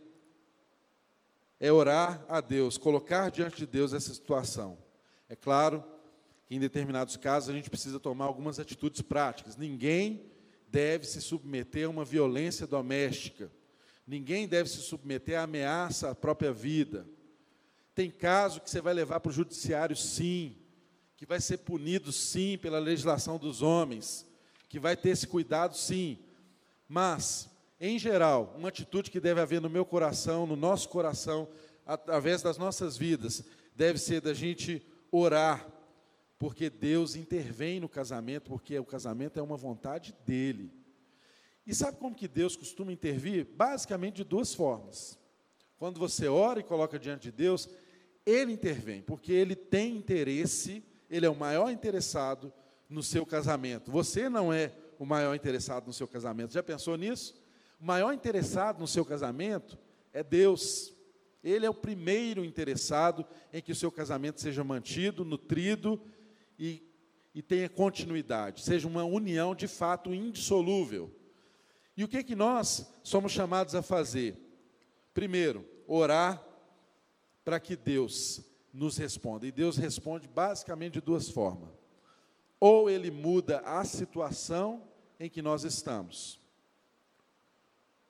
[1.59, 4.77] é orar a Deus, colocar diante de Deus essa situação.
[5.27, 5.83] É claro
[6.45, 9.57] que em determinados casos a gente precisa tomar algumas atitudes práticas.
[9.57, 10.31] Ninguém
[10.67, 13.51] deve se submeter a uma violência doméstica.
[14.05, 17.07] Ninguém deve se submeter à ameaça à própria vida.
[17.95, 20.55] Tem caso que você vai levar para o judiciário, sim,
[21.17, 24.25] que vai ser punido, sim, pela legislação dos homens,
[24.69, 26.19] que vai ter esse cuidado, sim.
[26.87, 27.50] Mas
[27.81, 31.49] em geral, uma atitude que deve haver no meu coração, no nosso coração,
[31.83, 33.43] através das nossas vidas,
[33.75, 35.67] deve ser da gente orar,
[36.37, 40.71] porque Deus intervém no casamento, porque o casamento é uma vontade dele.
[41.65, 43.47] E sabe como que Deus costuma intervir?
[43.55, 45.17] Basicamente de duas formas.
[45.79, 47.67] Quando você ora e coloca diante de Deus,
[48.23, 52.53] ele intervém, porque ele tem interesse, ele é o maior interessado
[52.87, 53.89] no seu casamento.
[53.89, 56.53] Você não é o maior interessado no seu casamento.
[56.53, 57.40] Já pensou nisso?
[57.81, 59.75] O maior interessado no seu casamento
[60.13, 60.93] é Deus.
[61.43, 65.99] Ele é o primeiro interessado em que o seu casamento seja mantido, nutrido
[66.59, 66.83] e,
[67.33, 71.11] e tenha continuidade, seja uma união de fato indissolúvel.
[71.97, 74.37] E o que, que nós somos chamados a fazer?
[75.11, 76.45] Primeiro, orar
[77.43, 78.41] para que Deus
[78.71, 79.47] nos responda.
[79.47, 81.71] E Deus responde basicamente de duas formas.
[82.59, 84.87] Ou ele muda a situação
[85.19, 86.40] em que nós estamos,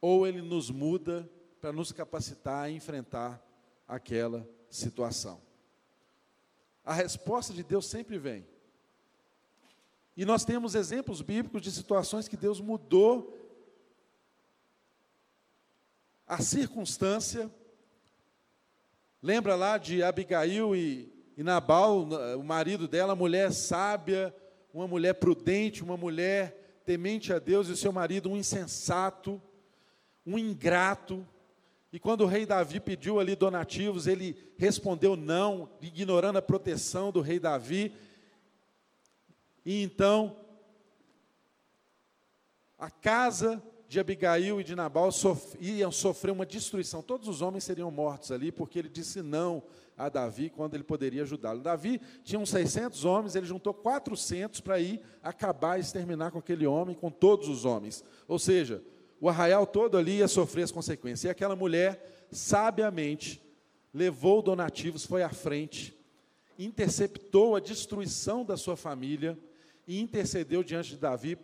[0.01, 1.29] ou ele nos muda
[1.61, 3.39] para nos capacitar a enfrentar
[3.87, 5.39] aquela situação.
[6.83, 8.45] A resposta de Deus sempre vem.
[10.17, 13.37] E nós temos exemplos bíblicos de situações que Deus mudou
[16.27, 17.51] a circunstância.
[19.21, 24.35] Lembra lá de Abigail e, e Nabal, o marido dela, mulher sábia,
[24.73, 29.41] uma mulher prudente, uma mulher temente a Deus, e o seu marido um insensato,
[30.25, 31.25] um ingrato.
[31.91, 37.21] E quando o rei Davi pediu ali donativos, ele respondeu não, ignorando a proteção do
[37.21, 37.93] rei Davi.
[39.65, 40.37] E então,
[42.77, 47.01] a casa de Abigail e de Nabal sof iam sofrer uma destruição.
[47.01, 49.61] Todos os homens seriam mortos ali, porque ele disse não
[49.97, 51.59] a Davi quando ele poderia ajudá-lo.
[51.61, 56.95] Davi tinha uns 600 homens, ele juntou 400 para ir acabar, exterminar com aquele homem,
[56.95, 58.01] com todos os homens.
[58.29, 58.81] Ou seja,
[59.21, 61.25] o arraial todo ali ia sofrer as consequências.
[61.25, 63.39] E aquela mulher, sabiamente,
[63.93, 65.95] levou donativos, foi à frente,
[66.57, 69.37] interceptou a destruição da sua família
[69.87, 71.37] e intercedeu diante de Davi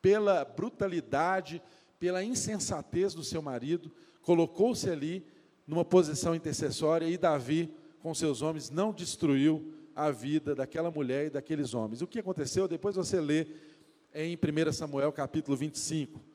[0.00, 1.60] pela brutalidade,
[1.98, 3.90] pela insensatez do seu marido,
[4.22, 5.26] colocou-se ali
[5.66, 11.30] numa posição intercessória e Davi, com seus homens, não destruiu a vida daquela mulher e
[11.30, 12.02] daqueles homens.
[12.02, 12.68] O que aconteceu?
[12.68, 13.48] Depois você lê
[14.14, 16.29] em 1 Samuel capítulo 25.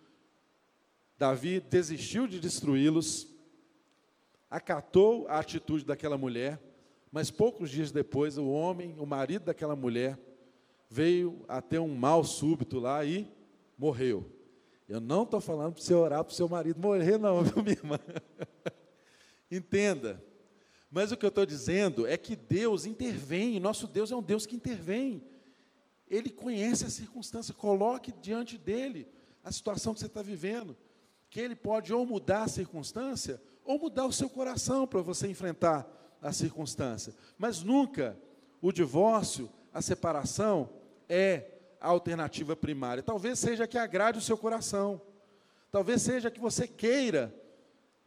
[1.17, 3.27] Davi desistiu de destruí-los,
[4.49, 6.61] acatou a atitude daquela mulher,
[7.11, 10.19] mas poucos dias depois, o homem, o marido daquela mulher,
[10.89, 13.31] veio a ter um mal súbito lá e
[13.77, 14.29] morreu.
[14.87, 17.77] Eu não estou falando para você orar para o seu marido morrer, não, viu, minha
[17.77, 17.99] irmã?
[19.49, 20.23] Entenda.
[20.91, 24.45] Mas o que eu estou dizendo é que Deus intervém, nosso Deus é um Deus
[24.45, 25.23] que intervém.
[26.07, 29.07] Ele conhece a circunstância, coloque diante dele
[29.43, 30.77] a situação que você está vivendo.
[31.35, 35.85] Que ele pode ou mudar a circunstância, ou mudar o seu coração para você enfrentar
[36.21, 37.13] a circunstância.
[37.37, 38.17] Mas nunca
[38.61, 40.69] o divórcio, a separação,
[41.09, 41.43] é
[41.81, 43.03] a alternativa primária.
[43.03, 45.01] Talvez seja que agrade o seu coração.
[45.69, 47.35] Talvez seja que você queira,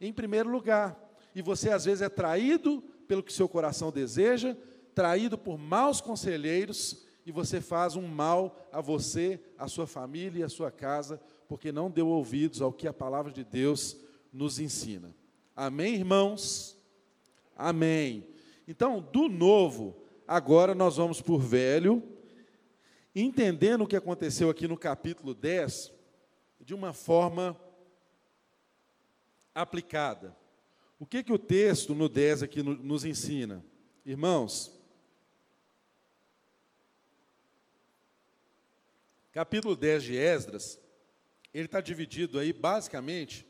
[0.01, 0.99] em primeiro lugar.
[1.35, 4.57] E você às vezes é traído pelo que seu coração deseja,
[4.95, 10.43] traído por maus conselheiros, e você faz um mal a você, a sua família e
[10.43, 13.97] a sua casa, porque não deu ouvidos ao que a palavra de Deus
[14.31, 15.15] nos ensina.
[15.55, 16.77] Amém, irmãos?
[17.55, 18.23] Amém.
[18.67, 22.03] Então, do novo, agora nós vamos por velho
[23.15, 25.91] entendendo o que aconteceu aqui no capítulo 10
[26.61, 27.59] de uma forma
[29.55, 30.37] aplicada.
[30.99, 33.65] O que, que o texto no 10 aqui nos ensina?
[34.05, 34.71] Irmãos,
[39.31, 40.79] capítulo 10 de Esdras,
[41.53, 43.45] ele está dividido aí basicamente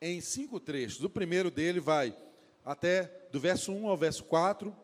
[0.00, 1.02] em cinco trechos.
[1.02, 2.16] O primeiro dele vai
[2.64, 4.74] até do verso 1 ao verso 4,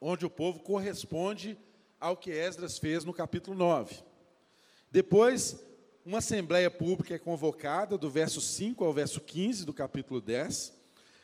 [0.00, 1.58] onde o povo corresponde
[2.00, 4.02] ao que Esdras fez no capítulo 9.
[4.90, 5.64] Depois,
[6.04, 10.74] uma assembleia pública é convocada, do verso 5 ao verso 15 do capítulo 10.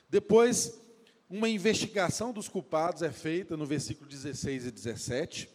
[0.09, 0.81] Depois,
[1.29, 5.51] uma investigação dos culpados é feita no versículo 16 e 17.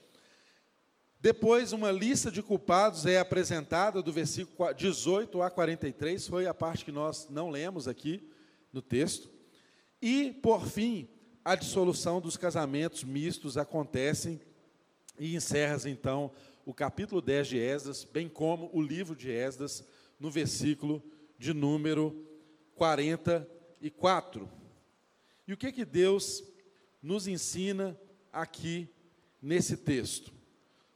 [1.26, 6.86] Depois, uma lista de culpados é apresentada do versículo 18 a 43, foi a parte
[6.86, 8.30] que nós não lemos aqui
[8.72, 9.28] no texto.
[10.00, 11.10] E, por fim,
[11.44, 14.40] a dissolução dos casamentos mistos acontecem
[15.18, 16.32] e encerras então
[16.64, 19.84] o capítulo 10 de Esdras, bem como o livro de Esdras,
[20.20, 21.02] no versículo
[21.40, 22.24] de número
[22.76, 24.48] 44.
[25.48, 26.44] E o que que Deus
[27.02, 28.00] nos ensina
[28.32, 28.88] aqui
[29.42, 30.35] nesse texto?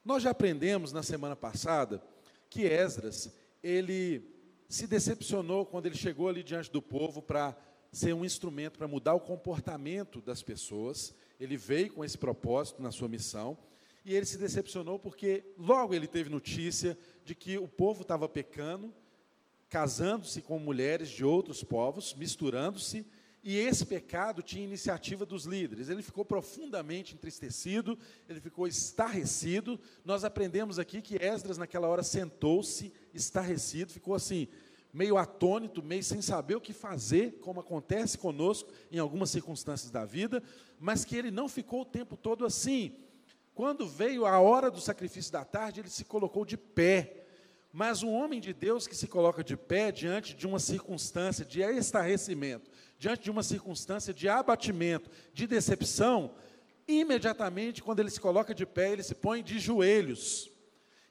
[0.10, 2.02] Nós já aprendemos na semana passada
[2.50, 4.28] que Esdras, ele
[4.68, 7.56] se decepcionou quando ele chegou ali diante do povo para
[7.92, 11.14] ser um instrumento para mudar o comportamento das pessoas.
[11.40, 13.56] Ele veio com esse propósito na sua missão
[14.04, 18.92] e ele se decepcionou porque logo ele teve notícia de que o povo estava pecando,
[19.70, 23.06] casando-se com mulheres de outros povos, misturando-se,
[23.44, 25.90] e esse pecado tinha iniciativa dos líderes.
[25.90, 27.98] Ele ficou profundamente entristecido,
[28.28, 29.80] ele ficou estarrecido.
[30.04, 34.48] Nós aprendemos aqui que Esdras, naquela hora, sentou-se estarrecido, ficou assim,
[34.92, 40.04] meio atônito, meio sem saber o que fazer, como acontece conosco em algumas circunstâncias da
[40.04, 40.44] vida,
[40.80, 42.94] mas que ele não ficou o tempo todo assim.
[43.54, 47.26] Quando veio a hora do sacrifício da tarde, ele se colocou de pé.
[47.72, 51.62] Mas um homem de Deus que se coloca de pé diante de uma circunstância de
[51.62, 56.36] estarrecimento, diante de uma circunstância de abatimento, de decepção,
[56.86, 60.52] imediatamente, quando ele se coloca de pé, ele se põe de joelhos.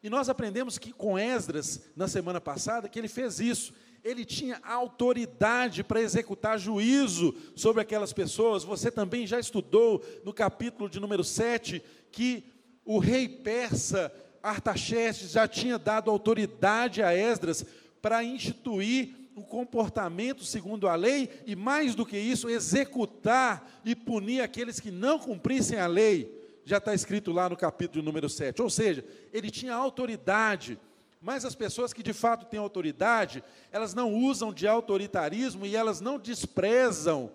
[0.03, 3.73] E nós aprendemos que com Esdras, na semana passada, que ele fez isso.
[4.05, 8.63] Ele tinha autoridade para executar juízo sobre aquelas pessoas.
[8.63, 11.83] Você também já estudou no capítulo de número 7
[12.13, 12.45] que
[12.85, 14.13] o rei persa
[14.43, 17.65] Artaxerxes já tinha dado autoridade a Esdras
[18.01, 24.41] para instituir o comportamento segundo a lei e, mais do que isso, executar e punir
[24.41, 26.37] aqueles que não cumprissem a lei.
[26.65, 28.61] Já está escrito lá no capítulo número 7.
[28.61, 30.79] Ou seja, ele tinha autoridade,
[31.21, 36.01] mas as pessoas que de fato têm autoridade, elas não usam de autoritarismo e elas
[36.01, 37.31] não desprezam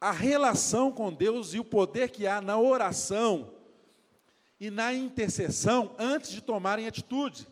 [0.00, 3.52] a relação com Deus e o poder que há na oração
[4.58, 7.46] e na intercessão antes de tomarem atitude.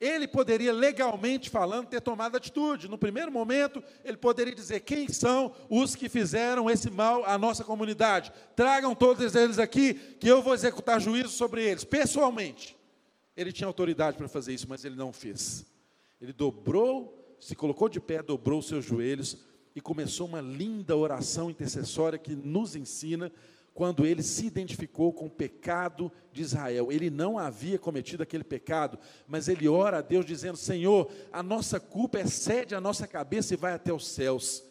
[0.00, 2.88] Ele poderia, legalmente falando, ter tomado atitude.
[2.88, 7.62] No primeiro momento, ele poderia dizer: quem são os que fizeram esse mal à nossa
[7.62, 8.32] comunidade?
[8.56, 12.74] Tragam todos eles aqui, que eu vou executar juízo sobre eles, pessoalmente.
[13.36, 15.66] Ele tinha autoridade para fazer isso, mas ele não fez.
[16.18, 19.36] Ele dobrou, se colocou de pé, dobrou os seus joelhos
[19.74, 23.30] e começou uma linda oração intercessória que nos ensina
[23.80, 26.92] quando ele se identificou com o pecado de Israel.
[26.92, 31.80] Ele não havia cometido aquele pecado, mas ele ora a Deus dizendo: Senhor, a nossa
[31.80, 34.62] culpa excede a nossa cabeça e vai até os céus.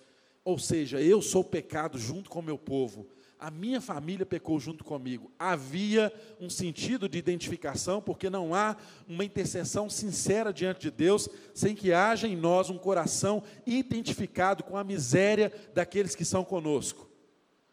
[0.46, 3.08] Ou seja, eu sou pecado junto com o meu povo.
[3.40, 5.32] A minha família pecou junto comigo.
[5.40, 11.74] Havia um sentido de identificação, porque não há uma intercessão sincera diante de Deus sem
[11.74, 17.10] que haja em nós um coração identificado com a miséria daqueles que são conosco.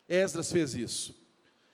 [0.09, 1.26] Esdras fez isso.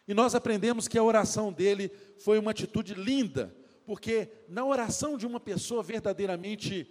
[0.06, 5.26] E nós aprendemos que a oração dele foi uma atitude linda, porque na oração de
[5.26, 6.90] uma pessoa verdadeiramente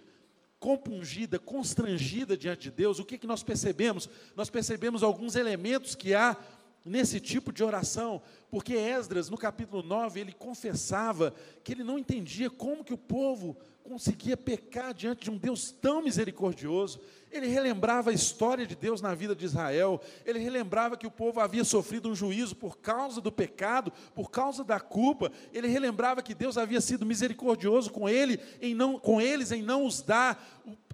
[0.58, 4.08] compungida, constrangida diante de Deus, o que, que nós percebemos?
[4.36, 6.36] Nós percebemos alguns elementos que há
[6.84, 12.48] nesse tipo de oração, porque Esdras, no capítulo 9, ele confessava que ele não entendia
[12.48, 17.00] como que o povo conseguia pecar diante de um Deus tão misericordioso.
[17.30, 21.40] Ele relembrava a história de Deus na vida de Israel, ele relembrava que o povo
[21.40, 25.32] havia sofrido um juízo por causa do pecado, por causa da culpa.
[25.52, 29.86] Ele relembrava que Deus havia sido misericordioso com ele em não com eles em não
[29.86, 30.42] os dar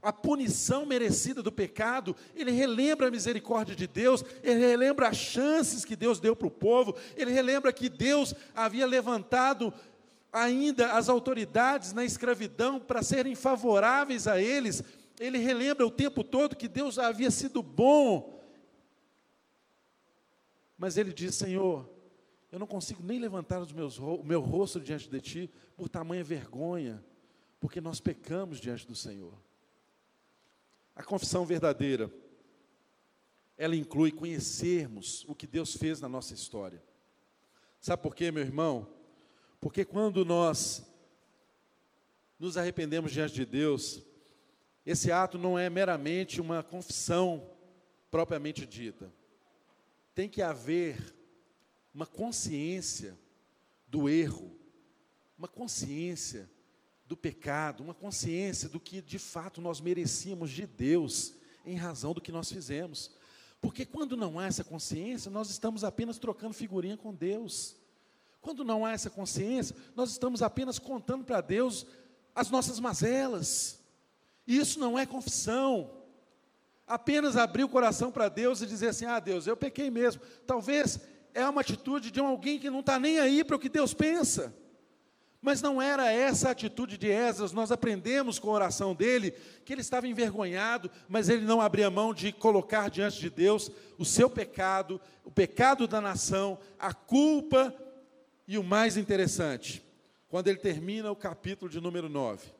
[0.00, 2.14] a punição merecida do pecado.
[2.36, 6.52] Ele relembra a misericórdia de Deus, ele relembra as chances que Deus deu para o
[6.52, 9.74] povo, ele relembra que Deus havia levantado
[10.32, 14.82] ainda as autoridades na escravidão para serem favoráveis a eles,
[15.18, 18.38] ele relembra o tempo todo que Deus havia sido bom.
[20.76, 21.88] Mas ele diz: Senhor,
[22.52, 26.22] eu não consigo nem levantar os meus, o meu rosto diante de Ti por tamanha
[26.22, 27.04] vergonha,
[27.58, 29.34] porque nós pecamos diante do Senhor.
[30.94, 32.12] A confissão verdadeira,
[33.56, 36.82] ela inclui conhecermos o que Deus fez na nossa história.
[37.80, 38.97] Sabe por quê, meu irmão?
[39.60, 40.84] Porque quando nós
[42.38, 44.00] nos arrependemos diante de Deus,
[44.86, 47.50] esse ato não é meramente uma confissão
[48.10, 49.12] propriamente dita.
[50.14, 51.14] Tem que haver
[51.92, 53.18] uma consciência
[53.88, 54.56] do erro,
[55.36, 56.48] uma consciência
[57.06, 61.34] do pecado, uma consciência do que de fato nós merecíamos de Deus
[61.64, 63.10] em razão do que nós fizemos.
[63.60, 67.77] Porque quando não há essa consciência, nós estamos apenas trocando figurinha com Deus.
[68.48, 71.84] Quando não há essa consciência, nós estamos apenas contando para Deus
[72.34, 73.78] as nossas mazelas.
[74.46, 75.90] E isso não é confissão.
[76.86, 80.22] Apenas abrir o coração para Deus e dizer assim: ah, Deus, eu pequei mesmo.
[80.46, 80.98] Talvez
[81.34, 84.56] é uma atitude de alguém que não está nem aí para o que Deus pensa.
[85.42, 89.32] Mas não era essa a atitude de Esdras, nós aprendemos com a oração dele
[89.62, 94.06] que ele estava envergonhado, mas ele não abria mão de colocar diante de Deus o
[94.06, 97.74] seu pecado, o pecado da nação, a culpa
[98.48, 99.84] e o mais interessante,
[100.26, 102.50] quando ele termina o capítulo de número 9,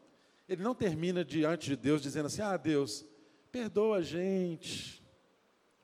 [0.47, 3.07] ele não termina diante de Deus dizendo assim: Ah, Deus,
[3.51, 5.03] perdoa a gente.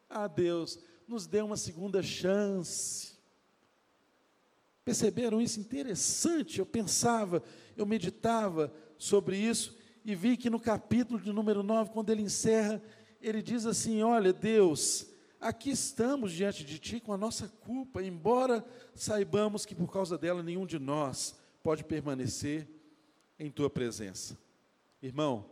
[0.09, 0.79] Ah, Deus,
[1.09, 3.15] nos dê uma segunda chance.
[4.85, 5.59] Perceberam isso?
[5.59, 6.59] Interessante.
[6.59, 7.43] Eu pensava,
[7.75, 9.75] eu meditava sobre isso
[10.05, 12.83] e vi que no capítulo de número 9, quando ele encerra,
[13.23, 15.14] ele diz assim: Olha, Deus,
[15.45, 18.65] aqui estamos diante de Ti com a nossa culpa, embora
[18.95, 22.67] saibamos que por causa dela nenhum de nós pode permanecer
[23.39, 24.39] em Tua presença.
[25.03, 25.51] Irmão,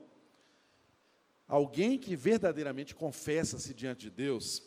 [1.47, 4.63] alguém que verdadeiramente confessa-se diante de Deus,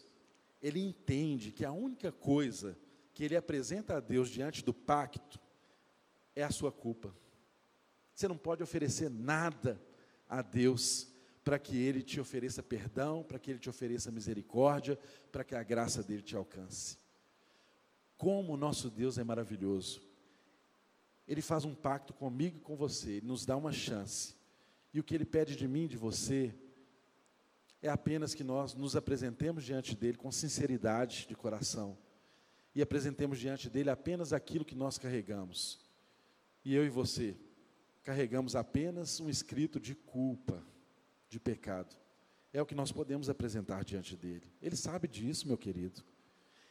[0.62, 2.78] ele entende que a única coisa
[3.12, 5.40] que ele apresenta a Deus diante do pacto
[6.36, 7.16] é a sua culpa.
[8.14, 9.82] Você não pode oferecer nada
[10.30, 11.15] a Deus
[11.46, 15.00] para que Ele te ofereça perdão, para que Ele te ofereça misericórdia,
[15.32, 16.98] para que a graça dele te alcance.
[18.18, 20.02] Como o nosso Deus é maravilhoso.
[21.28, 24.36] Ele faz um pacto comigo e com você, Ele nos dá uma chance.
[24.92, 26.54] E o que Ele pede de mim de você
[27.80, 31.96] é apenas que nós nos apresentemos diante dEle com sinceridade de coração
[32.74, 35.80] e apresentemos diante dEle apenas aquilo que nós carregamos.
[36.64, 37.38] E eu e você
[38.04, 40.66] carregamos apenas um escrito de culpa,
[41.30, 41.96] de pecado.
[42.54, 44.50] É o que nós podemos apresentar diante dele.
[44.62, 46.04] Ele sabe disso, meu querido.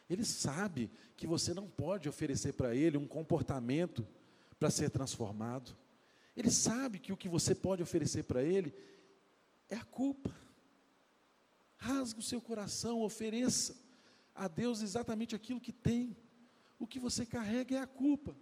[0.09, 4.05] Ele sabe que você não pode oferecer para ele um comportamento
[4.59, 5.75] para ser transformado.
[6.35, 8.73] Ele sabe que o que você pode oferecer para ele
[9.69, 10.35] é a culpa.
[11.77, 13.75] Rasgue o seu coração, ofereça
[14.33, 16.15] a Deus exatamente aquilo que tem.
[16.77, 18.35] O que você carrega é a culpa.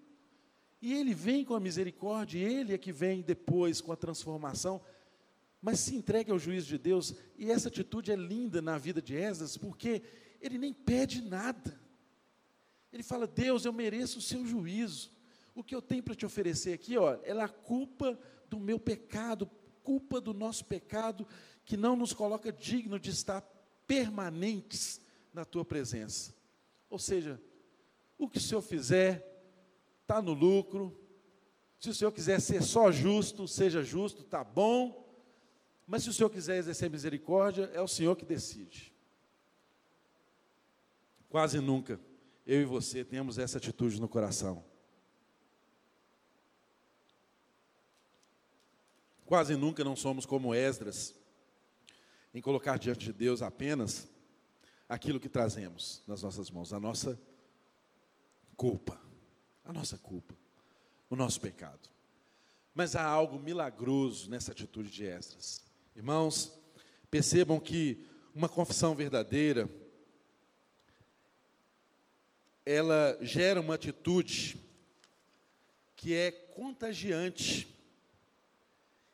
[0.82, 4.82] E ele vem com a misericórdia, ele é que vem depois com a transformação.
[5.64, 9.16] Mas se entregue ao juízo de Deus, e essa atitude é linda na vida de
[9.16, 10.04] Esdras, porque
[10.42, 11.80] ele nem pede nada.
[12.92, 15.10] Ele fala: Deus, eu mereço o seu juízo.
[15.56, 19.50] O que eu tenho para te oferecer aqui, ó, é a culpa do meu pecado,
[19.82, 21.26] culpa do nosso pecado,
[21.64, 23.40] que não nos coloca digno de estar
[23.88, 25.00] permanentes
[25.34, 26.36] na tua presença.
[26.90, 27.42] Ou seja,
[28.18, 29.34] o que o Senhor fizer,
[30.02, 31.00] está no lucro.
[31.80, 35.03] Se o Senhor quiser ser só justo, seja justo, está bom.
[35.94, 38.92] Mas se o Senhor quiser exercer misericórdia, é o Senhor que decide.
[41.30, 42.00] Quase nunca
[42.48, 44.66] eu e você temos essa atitude no coração.
[49.24, 51.14] Quase nunca não somos como Esdras,
[52.34, 54.10] em colocar diante de Deus apenas
[54.90, 57.22] aquilo que trazemos nas nossas mãos, a nossa
[58.58, 59.00] culpa,
[59.64, 60.34] a nossa culpa,
[61.08, 61.88] o nosso pecado.
[62.74, 65.63] Mas há algo milagroso nessa atitude de Esdras.
[65.96, 66.52] Irmãos,
[67.12, 69.70] percebam que uma confissão verdadeira
[72.66, 74.58] ela gera uma atitude
[75.96, 77.68] que é contagiante.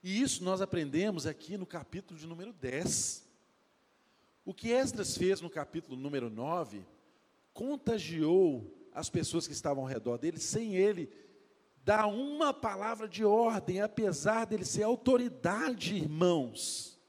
[0.02, 3.28] E isso nós aprendemos aqui no capítulo de número 10.
[4.46, 6.86] O que Esdras fez no capítulo número 9
[7.54, 11.12] contagiou as pessoas que estavam ao redor dele, sem ele
[11.90, 17.00] dar uma palavra de ordem, apesar dele ser autoridade, irmãos.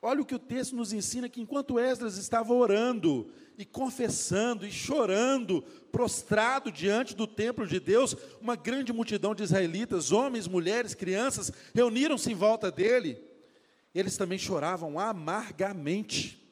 [0.00, 4.72] Olha o que o texto nos ensina: que enquanto Esdras estava orando, e confessando e
[4.72, 5.60] chorando,
[5.92, 12.32] prostrado diante do templo de Deus, uma grande multidão de israelitas, homens, mulheres, crianças, reuniram-se
[12.32, 13.22] em volta dele.
[13.94, 16.45] Eles também choravam amargamente.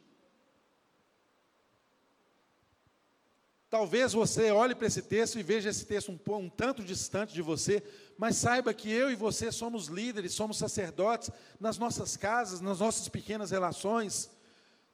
[3.74, 7.42] Talvez você olhe para esse texto e veja esse texto um, um, tanto distante de
[7.42, 7.82] você,
[8.16, 13.08] mas saiba que eu e você somos líderes, somos sacerdotes nas nossas casas, nas nossas
[13.08, 14.30] pequenas relações.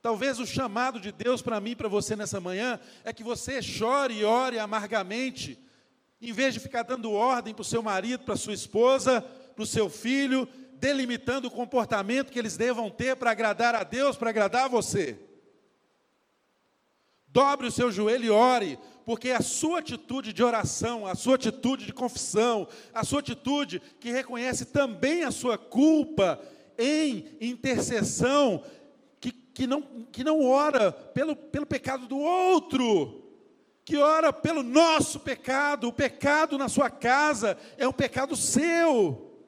[0.00, 4.20] Talvez o chamado de Deus para mim para você nessa manhã é que você chore
[4.20, 5.62] e ore amargamente,
[6.18, 9.62] em vez de ficar dando ordem para o seu marido, para a sua esposa, para
[9.62, 14.30] o seu filho, delimitando o comportamento que eles devam ter para agradar a Deus, para
[14.30, 15.18] agradar a você.
[17.32, 21.86] Dobre o seu joelho e ore, porque a sua atitude de oração, a sua atitude
[21.86, 26.40] de confissão, a sua atitude que reconhece também a sua culpa
[26.78, 28.64] em intercessão,
[29.60, 33.22] que não, que não ora pelo, pelo pecado do outro,
[33.84, 35.88] que ora pelo nosso pecado.
[35.88, 39.38] O pecado na sua casa é um pecado seu.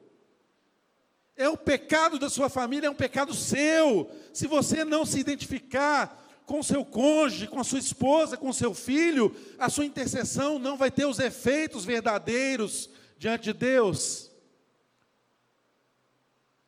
[1.35, 4.07] É o pecado da sua família, é um pecado seu.
[4.31, 9.35] Se você não se identificar com seu cônjuge, com a sua esposa, com seu filho,
[9.57, 14.31] a sua intercessão não vai ter os efeitos verdadeiros diante de Deus.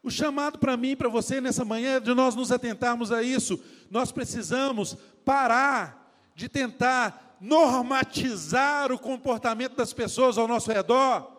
[0.01, 3.23] O chamado para mim e para você nessa manhã é de nós nos atentarmos a
[3.23, 3.59] isso.
[3.89, 4.95] Nós precisamos
[5.25, 11.35] parar de tentar normatizar o comportamento das pessoas ao nosso redor.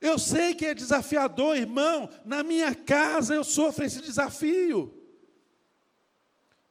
[0.00, 2.10] Eu sei que é desafiador, irmão.
[2.26, 5.03] Na minha casa eu sofro esse desafio.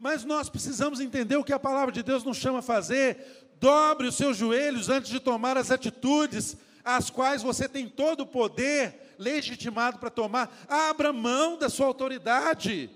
[0.03, 3.47] Mas nós precisamos entender o que a palavra de Deus nos chama a fazer.
[3.57, 8.27] Dobre os seus joelhos antes de tomar as atitudes, as quais você tem todo o
[8.27, 12.89] poder legitimado para tomar, abra mão da sua autoridade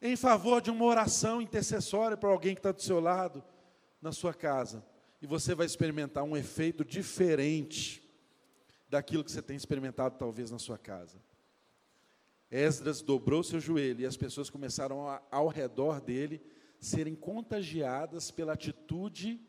[0.00, 3.44] em favor de uma oração intercessória para alguém que está do seu lado,
[4.00, 4.82] na sua casa.
[5.20, 8.02] E você vai experimentar um efeito diferente
[8.88, 11.18] daquilo que você tem experimentado talvez na sua casa.
[12.50, 16.42] Esdras dobrou seu joelho e as pessoas começaram a, ao redor dele
[16.80, 19.40] serem contagiadas pela atitude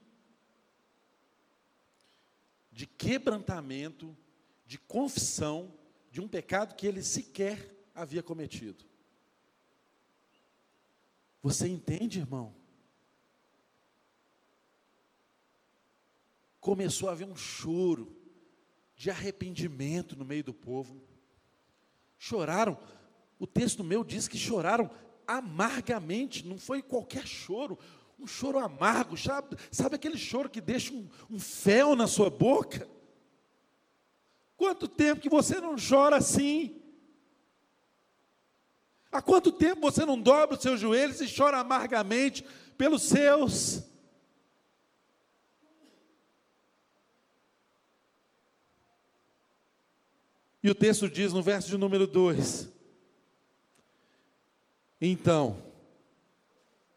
[2.71, 4.15] de quebrantamento
[4.65, 5.73] de confissão
[6.11, 8.85] de um pecado que ele sequer havia cometido.
[11.41, 12.55] Você entende, irmão?
[16.59, 18.15] Começou a haver um choro
[18.95, 21.01] de arrependimento no meio do povo.
[22.23, 22.77] Choraram,
[23.39, 24.91] o texto meu diz que choraram
[25.25, 27.79] amargamente, não foi qualquer choro,
[28.19, 32.87] um choro amargo, sabe, sabe aquele choro que deixa um, um fel na sua boca?
[34.55, 36.79] Quanto tempo que você não chora assim?
[39.11, 42.45] Há quanto tempo você não dobra os seus joelhos e chora amargamente
[42.77, 43.81] pelos seus?
[50.63, 52.69] E o texto diz no verso de número 2:
[54.99, 55.61] Então,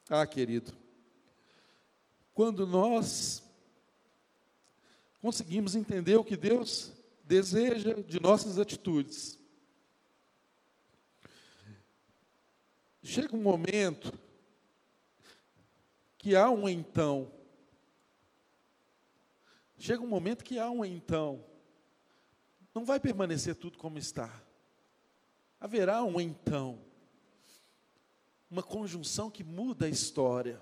[0.09, 0.73] ah, querido,
[2.35, 3.43] quando nós
[5.21, 6.93] conseguimos entender o que Deus
[7.25, 9.39] deseja de nossas atitudes,
[13.03, 14.13] chega um momento
[16.19, 17.33] que há um então.
[19.79, 21.54] Chega um momento que há um então.
[22.75, 24.43] Não vai permanecer tudo como está.
[25.61, 26.81] Haverá um então.
[28.51, 30.61] Uma conjunção que muda a história.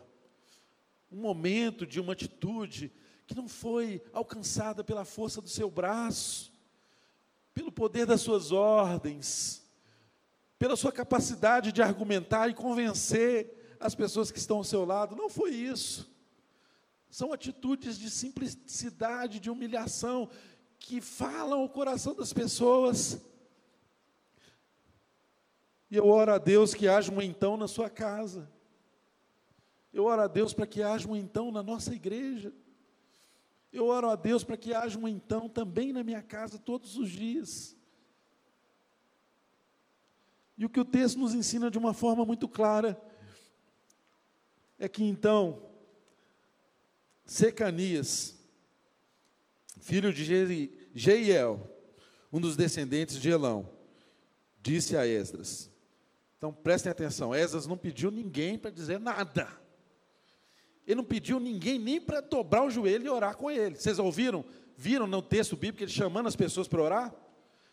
[1.11, 2.93] Um momento de uma atitude
[3.27, 6.53] que não foi alcançada pela força do seu braço,
[7.55, 9.63] pelo poder das suas ordens,
[10.59, 15.17] pela sua capacidade de argumentar e convencer as pessoas que estão ao seu lado.
[15.17, 16.11] Não foi isso.
[17.11, 20.31] São atitudes de simplicidade, de humilhação,
[20.83, 23.21] que falam o coração das pessoas.
[25.89, 28.51] E eu oro a Deus que haja um então na sua casa.
[29.93, 32.53] Eu oro a Deus para que haja um então na nossa igreja.
[33.73, 37.09] Eu oro a Deus para que haja um então também na minha casa todos os
[37.09, 37.77] dias.
[40.59, 43.01] E o que o texto nos ensina de uma forma muito clara
[44.79, 45.63] é que então
[47.25, 48.42] Secanias
[49.83, 51.69] filho de Jeiel,
[52.33, 53.69] um dos descendentes de Elão,
[54.63, 55.71] disse a Esdras.
[56.39, 59.49] Então prestem atenção, Esdras não pediu ninguém para dizer nada.
[60.87, 63.75] Ele não pediu ninguém nem para dobrar o joelho e orar com ele.
[63.75, 64.45] Vocês ouviram?
[64.77, 67.15] Viram no texto bíblico ele chamando as pessoas para orar?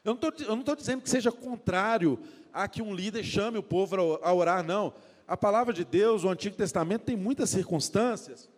[0.03, 2.20] Eu não estou dizendo que seja contrário
[2.51, 4.93] a que um líder chame o povo a orar, não.
[5.28, 8.49] A palavra de Deus, o Antigo Testamento, tem muitas circunstâncias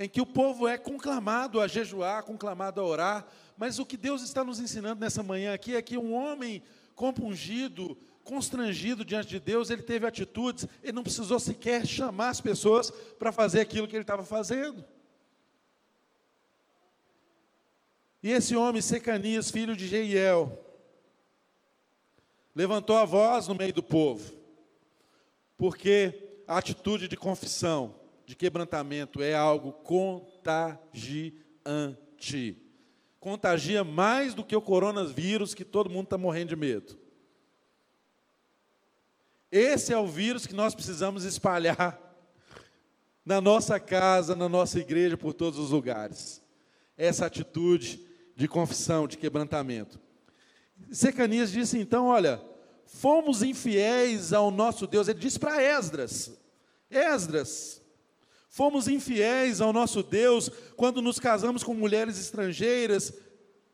[0.00, 4.22] em que o povo é conclamado a jejuar, conclamado a orar, mas o que Deus
[4.22, 6.62] está nos ensinando nessa manhã aqui é que um homem
[6.94, 12.90] compungido, constrangido diante de Deus, ele teve atitudes, ele não precisou sequer chamar as pessoas
[12.90, 14.82] para fazer aquilo que ele estava fazendo.
[18.22, 20.64] E esse homem, Secanias, filho de Jeiel,
[22.54, 24.32] levantou a voz no meio do povo,
[25.58, 27.99] porque a atitude de confissão,
[28.30, 31.36] de quebrantamento é algo contagiante.
[33.18, 36.96] Contagia mais do que o coronavírus que todo mundo está morrendo de medo.
[39.50, 42.00] Esse é o vírus que nós precisamos espalhar
[43.26, 46.40] na nossa casa, na nossa igreja, por todos os lugares.
[46.96, 48.06] Essa atitude
[48.36, 49.98] de confissão, de quebrantamento.
[50.92, 52.40] Secanias disse então: Olha,
[52.86, 55.08] fomos infiéis ao nosso Deus.
[55.08, 56.30] Ele disse para Esdras:
[56.88, 57.79] Esdras,
[58.50, 63.14] Fomos infiéis ao nosso Deus quando nos casamos com mulheres estrangeiras,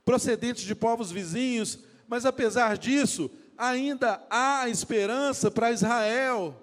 [0.05, 6.55] procedentes de povos vizinhos, mas apesar disso, ainda há esperança para Israel.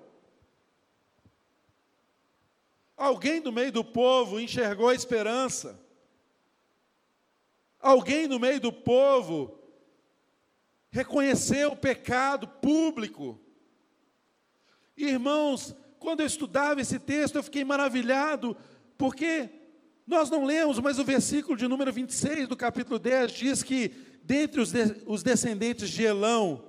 [2.95, 5.81] Alguém do meio do povo enxergou a esperança.
[7.79, 9.59] Alguém no meio do povo
[10.91, 13.41] reconheceu o pecado público.
[14.95, 18.57] Irmãos, quando eu estudava esse texto, eu fiquei maravilhado,
[18.97, 19.49] porque
[20.05, 23.89] nós não lemos, mas o versículo de número 26 do capítulo 10 diz que,
[24.21, 26.65] dentre os, de, os descendentes de Elão,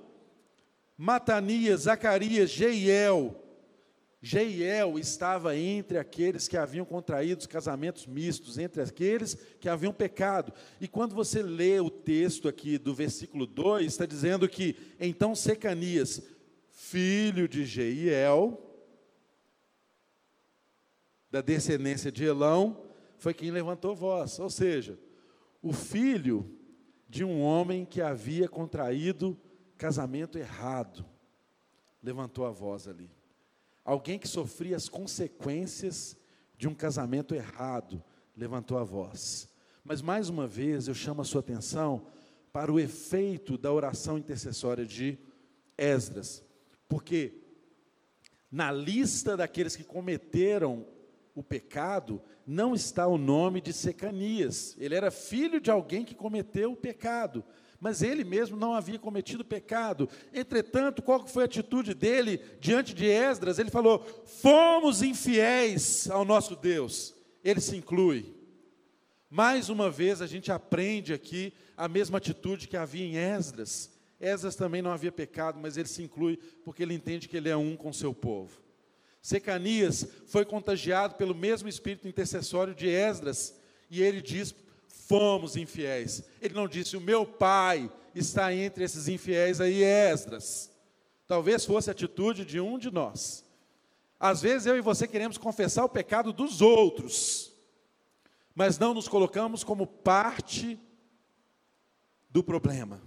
[0.97, 3.35] Matanias, Zacarias, Jeiel,
[4.21, 10.53] Jeiel estava entre aqueles que haviam contraído casamentos mistos, entre aqueles que haviam pecado.
[10.79, 16.23] E quando você lê o texto aqui do versículo 2, está dizendo que então Secanias,
[16.71, 18.61] filho de Jeiel,
[21.35, 22.81] da descendência de Elão,
[23.17, 24.39] foi quem levantou voz.
[24.39, 24.97] Ou seja,
[25.61, 26.49] o filho
[27.09, 29.37] de um homem que havia contraído
[29.77, 31.05] casamento errado,
[32.01, 33.11] levantou a voz ali.
[33.83, 36.15] Alguém que sofria as consequências
[36.57, 38.01] de um casamento errado,
[38.33, 39.49] levantou a voz.
[39.83, 42.07] Mas mais uma vez eu chamo a sua atenção
[42.53, 45.19] para o efeito da oração intercessória de
[45.77, 46.41] Esdras,
[46.87, 47.41] porque
[48.49, 50.94] na lista daqueles que cometeram
[51.35, 54.75] o pecado, não está o nome de Secanias.
[54.79, 57.43] Ele era filho de alguém que cometeu o pecado,
[57.79, 60.09] mas ele mesmo não havia cometido pecado.
[60.33, 63.59] Entretanto, qual foi a atitude dele diante de Esdras?
[63.59, 67.13] Ele falou: Fomos infiéis ao nosso Deus.
[67.43, 68.33] Ele se inclui.
[69.29, 73.91] Mais uma vez a gente aprende aqui a mesma atitude que havia em Esdras.
[74.17, 77.57] Esdras também não havia pecado, mas ele se inclui porque ele entende que ele é
[77.57, 78.64] um com seu povo.
[79.25, 83.55] Secanias foi contagiado pelo mesmo espírito intercessório de Esdras,
[83.89, 84.53] e ele diz:
[84.87, 86.23] Fomos infiéis.
[86.39, 90.69] Ele não disse: O meu pai está entre esses infiéis aí, Esdras.
[91.25, 93.43] Talvez fosse a atitude de um de nós.
[94.19, 97.51] Às vezes eu e você queremos confessar o pecado dos outros,
[98.53, 100.79] mas não nos colocamos como parte
[102.29, 103.01] do problema,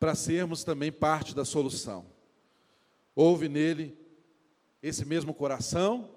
[0.00, 2.06] para sermos também parte da solução.
[3.14, 4.00] Houve nele
[4.82, 6.10] esse mesmo coração,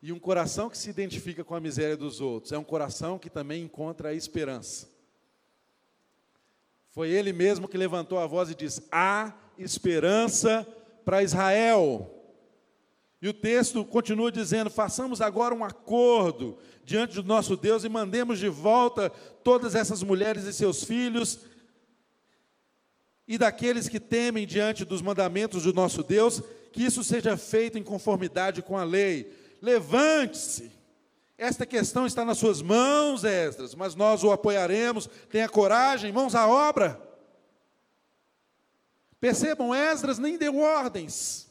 [0.00, 3.28] e um coração que se identifica com a miséria dos outros, é um coração que
[3.28, 4.88] também encontra a esperança.
[6.90, 10.66] Foi ele mesmo que levantou a voz e disse: Há esperança
[11.04, 12.14] para Israel.
[13.20, 18.38] E o texto continua dizendo: façamos agora um acordo diante do nosso Deus e mandemos
[18.38, 19.10] de volta
[19.42, 21.40] todas essas mulheres e seus filhos
[23.28, 26.42] e daqueles que temem diante dos mandamentos do nosso Deus,
[26.72, 29.32] que isso seja feito em conformidade com a lei.
[29.60, 30.70] Levante-se.
[31.36, 35.08] Esta questão está nas suas mãos, Esdras, mas nós o apoiaremos.
[35.30, 37.00] Tenha coragem, mãos à obra.
[39.20, 41.48] Percebam, Esdras nem deu ordens.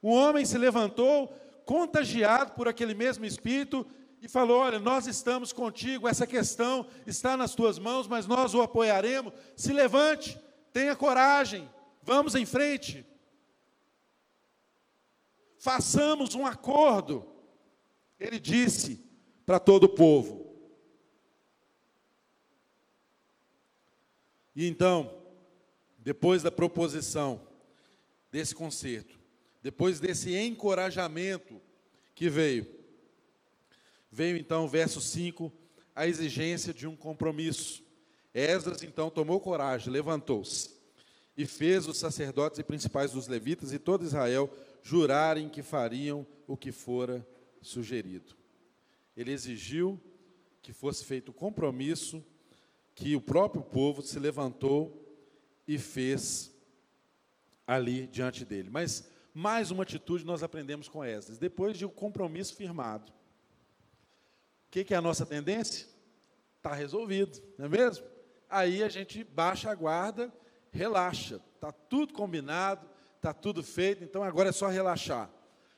[0.00, 1.28] O homem se levantou,
[1.64, 3.84] contagiado por aquele mesmo espírito,
[4.22, 8.62] e falou: Olha, nós estamos contigo, essa questão está nas tuas mãos, mas nós o
[8.62, 9.32] apoiaremos.
[9.56, 10.38] Se levante,
[10.72, 11.68] tenha coragem,
[12.02, 13.07] vamos em frente.
[15.58, 17.26] Façamos um acordo.
[18.18, 19.04] Ele disse
[19.44, 20.46] para todo o povo.
[24.54, 25.22] E então,
[25.98, 27.40] depois da proposição
[28.30, 29.18] desse concerto,
[29.62, 31.60] depois desse encorajamento
[32.14, 32.66] que veio,
[34.10, 35.52] veio então o verso 5,
[35.94, 37.84] a exigência de um compromisso.
[38.34, 40.70] Esdras então tomou coragem, levantou-se
[41.36, 44.52] e fez os sacerdotes e principais dos levitas e todo Israel
[44.88, 47.26] jurarem que fariam o que fora
[47.60, 48.34] sugerido.
[49.14, 50.00] Ele exigiu
[50.62, 52.24] que fosse feito o compromisso,
[52.94, 55.14] que o próprio povo se levantou
[55.66, 56.50] e fez
[57.66, 58.70] ali diante dele.
[58.70, 61.36] Mas mais uma atitude nós aprendemos com Esdras.
[61.36, 65.86] Depois de um compromisso firmado, o que, que é a nossa tendência?
[66.56, 68.06] Está resolvido, não é mesmo?
[68.48, 70.32] Aí a gente baixa a guarda,
[70.70, 72.87] relaxa, está tudo combinado,
[73.18, 75.30] está tudo feito, então agora é só relaxar.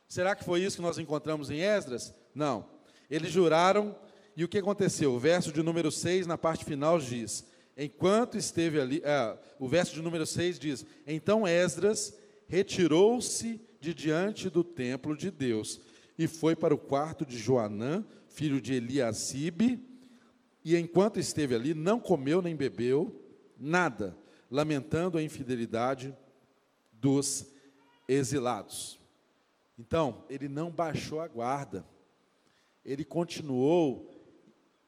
[0.06, 2.14] Será que foi isso que nós encontramos em Esdras?
[2.34, 2.68] Não.
[3.10, 3.96] Eles juraram,
[4.36, 5.12] e o que aconteceu?
[5.12, 7.44] O verso de número 6, na parte final, diz:
[7.76, 12.14] Enquanto esteve ali, é, o verso de número 6 diz: Então Esdras
[12.46, 15.80] retirou-se de diante do templo de Deus
[16.18, 19.82] e foi para o quarto de Joanã, filho de Eliasibe,
[20.62, 23.18] e enquanto esteve ali, não comeu nem bebeu
[23.58, 24.16] nada,
[24.50, 26.14] lamentando a infidelidade
[27.00, 27.46] dos
[28.06, 28.98] exilados.
[29.78, 31.86] Então, ele não baixou a guarda,
[32.84, 34.10] ele continuou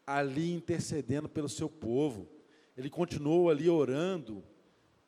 [0.06, 2.28] ali intercedendo pelo seu povo,
[2.76, 4.44] ele continuou ali orando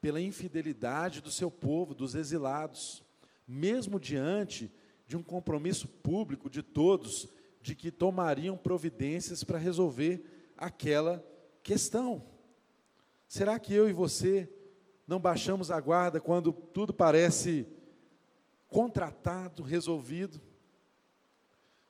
[0.00, 3.02] pela infidelidade do seu povo, dos exilados,
[3.46, 4.72] mesmo diante
[5.06, 7.28] de um compromisso público de todos
[7.60, 11.24] de que tomariam providências para resolver aquela
[11.62, 12.22] questão.
[13.26, 14.48] Será que eu e você
[15.06, 17.66] não baixamos a guarda quando tudo parece
[18.68, 20.40] contratado, resolvido?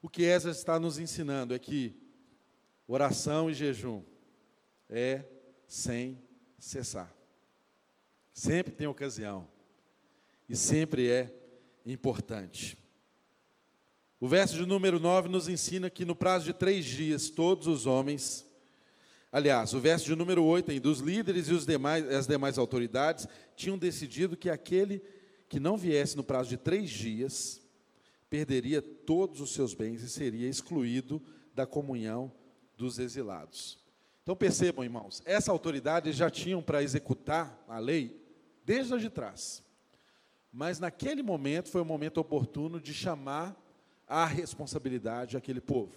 [0.03, 1.97] O que Esdras está nos ensinando é que
[2.87, 4.03] oração e jejum
[4.89, 5.25] é
[5.67, 6.19] sem
[6.59, 7.15] cessar.
[8.33, 9.49] Sempre tem ocasião.
[10.49, 11.33] E sempre é
[11.87, 12.77] importante.
[14.21, 17.87] O verso de número 9 nos ensina que no prazo de três dias, todos os
[17.87, 18.47] homens,
[19.35, 23.27] aliás, o verso de número 8 ainda, os líderes e os demais, as demais autoridades
[23.57, 25.03] tinham decidido que aquele
[25.49, 27.61] que não viesse no prazo de três dias,
[28.31, 31.21] perderia todos os seus bens e seria excluído
[31.53, 32.33] da comunhão
[32.77, 33.83] dos exilados.
[34.23, 38.25] Então percebam, irmãos, essa autoridade já tinham para executar a lei
[38.65, 39.65] desde lá de trás.
[40.53, 43.61] Mas naquele momento foi o momento oportuno de chamar
[44.07, 45.93] a responsabilidade aquele povo.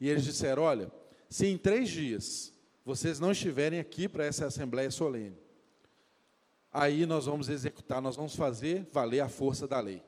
[0.00, 0.90] E eles disseram: olha,
[1.32, 2.52] se em três dias
[2.84, 5.38] vocês não estiverem aqui para essa assembleia solene,
[6.70, 10.02] aí nós vamos executar, nós vamos fazer valer a força da lei.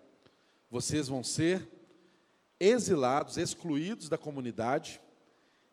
[0.71, 1.67] Vocês vão ser
[2.61, 5.01] exilados, excluídos da comunidade,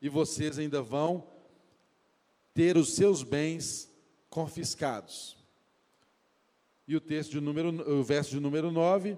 [0.02, 1.28] e vocês ainda vão
[2.54, 3.94] ter os seus bens
[4.30, 5.36] confiscados.
[6.88, 9.18] E o texto de número, o verso de número 9,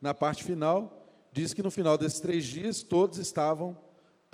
[0.00, 3.84] na parte final, diz que no final desses três dias todos estavam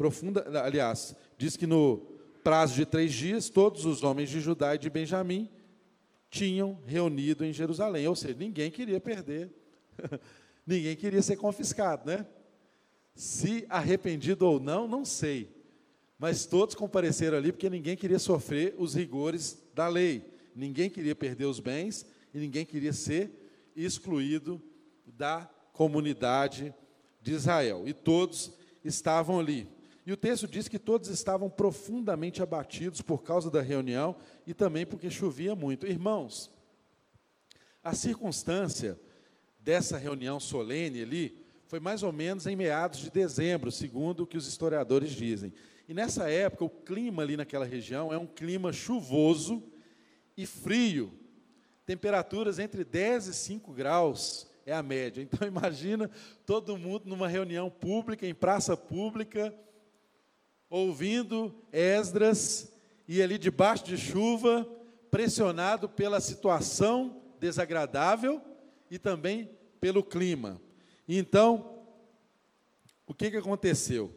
[0.01, 1.97] profunda, aliás, diz que no
[2.45, 5.49] prazo de três dias todos os homens de Judá e de Benjamim
[6.29, 9.51] tinham reunido em Jerusalém, ou seja, ninguém queria perder,
[10.67, 12.27] ninguém queria ser confiscado, né?
[13.15, 15.51] Se arrependido ou não, não sei,
[16.19, 20.23] mas todos compareceram ali porque ninguém queria sofrer os rigores da lei,
[20.55, 24.63] ninguém queria perder os bens e ninguém queria ser excluído
[25.07, 26.75] da comunidade
[27.23, 27.89] de Israel.
[27.89, 28.53] E todos
[28.85, 29.80] estavam ali.
[30.07, 34.87] E o texto diz que todos estavam profundamente abatidos por causa da reunião e também
[34.87, 35.87] porque chovia muito.
[35.87, 36.51] Irmãos,
[37.83, 38.99] a circunstância
[39.59, 44.37] dessa reunião solene ali foi mais ou menos em meados de dezembro, segundo o que
[44.37, 45.53] os historiadores dizem.
[45.89, 49.63] E nessa época, o clima ali naquela região é um clima chuvoso
[50.37, 51.13] e frio,
[51.85, 55.23] temperaturas entre 10 e 5 graus é a média.
[55.23, 56.11] Então imagina
[56.47, 59.55] todo mundo numa reunião pública, em praça pública,
[60.71, 62.73] ouvindo Esdras
[63.09, 64.65] e ali debaixo de chuva,
[65.11, 68.41] pressionado pela situação desagradável
[68.89, 69.51] e também
[69.81, 70.61] pelo clima.
[71.09, 71.83] Então,
[73.05, 74.15] o que, que aconteceu?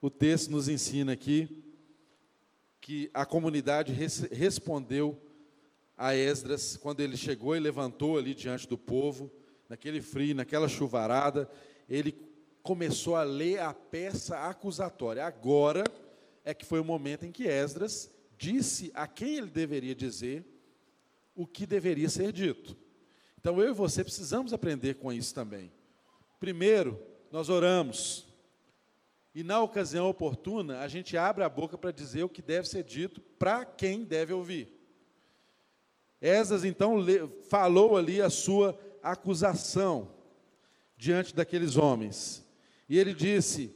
[0.00, 1.64] O texto nos ensina aqui
[2.80, 5.20] que a comunidade res, respondeu
[5.96, 9.30] a Esdras quando ele chegou e levantou ali diante do povo,
[9.68, 11.50] naquele frio, naquela chuvarada,
[11.88, 12.12] ele
[12.62, 15.24] começou a ler a peça acusatória.
[15.24, 15.84] Agora
[16.44, 20.44] é que foi o momento em que Esdras disse a quem ele deveria dizer
[21.34, 22.76] o que deveria ser dito.
[23.40, 25.72] Então eu e você precisamos aprender com isso também.
[26.38, 27.00] Primeiro,
[27.30, 28.26] nós oramos.
[29.34, 32.84] E na ocasião oportuna, a gente abre a boca para dizer o que deve ser
[32.84, 34.68] dito para quem deve ouvir.
[36.20, 36.98] Esdras então
[37.48, 40.10] falou ali a sua acusação
[40.96, 42.44] diante daqueles homens.
[42.88, 43.74] E ele disse: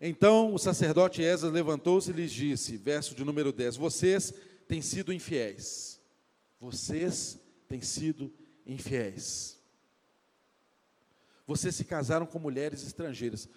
[0.00, 4.32] Então o sacerdote Esdras levantou-se e lhes disse, verso de número 10: Vocês
[4.66, 6.00] têm sido infiéis.
[6.60, 8.32] Vocês têm sido
[8.66, 9.56] infiéis.
[11.46, 13.48] Vocês se casaram com mulheres estrangeiras.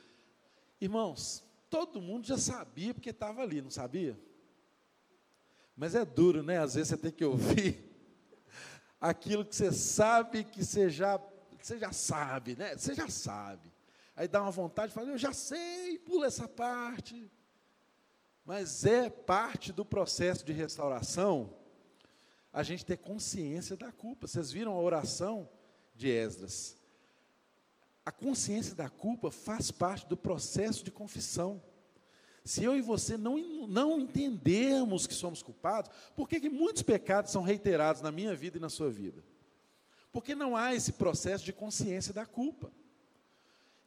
[0.80, 4.20] Irmãos, todo mundo já sabia porque estava ali, não sabia?
[5.76, 6.60] Mas é duro, né?
[6.60, 7.84] Às vezes você tem que ouvir
[9.02, 11.18] aquilo que você sabe que você já
[11.62, 12.76] você já sabe, né?
[12.76, 13.72] Você já sabe.
[14.16, 17.32] Aí dá uma vontade de falar, eu já sei, pula essa parte.
[18.46, 21.56] Mas é parte do processo de restauração
[22.52, 24.28] a gente ter consciência da culpa.
[24.28, 25.48] Vocês viram a oração
[25.96, 26.76] de Esdras?
[28.06, 31.62] A consciência da culpa faz parte do processo de confissão.
[32.44, 33.38] Se eu e você não,
[33.68, 38.58] não entendermos que somos culpados, por que, que muitos pecados são reiterados na minha vida
[38.58, 39.24] e na sua vida?
[40.12, 42.72] Porque não há esse processo de consciência da culpa.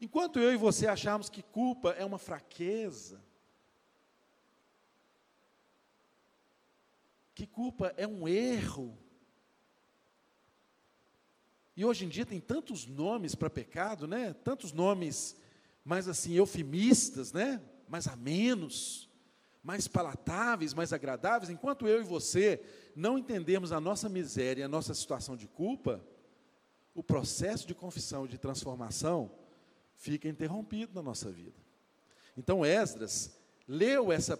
[0.01, 3.23] Enquanto eu e você acharmos que culpa é uma fraqueza,
[7.35, 8.99] que culpa é um erro,
[11.77, 14.35] e hoje em dia tem tantos nomes para pecado, né?
[14.45, 15.37] Tantos nomes
[15.85, 17.63] mais assim eufemistas, né?
[17.89, 19.09] Mais amenos,
[19.63, 21.51] mais palatáveis, mais agradáveis.
[21.51, 22.63] Enquanto eu e você
[22.95, 26.05] não entendemos a nossa miséria, a nossa situação de culpa,
[26.95, 29.31] o processo de confissão e de transformação
[29.97, 31.57] fica interrompido na nossa vida.
[32.37, 33.33] Então Esdras
[33.67, 34.39] leu essa,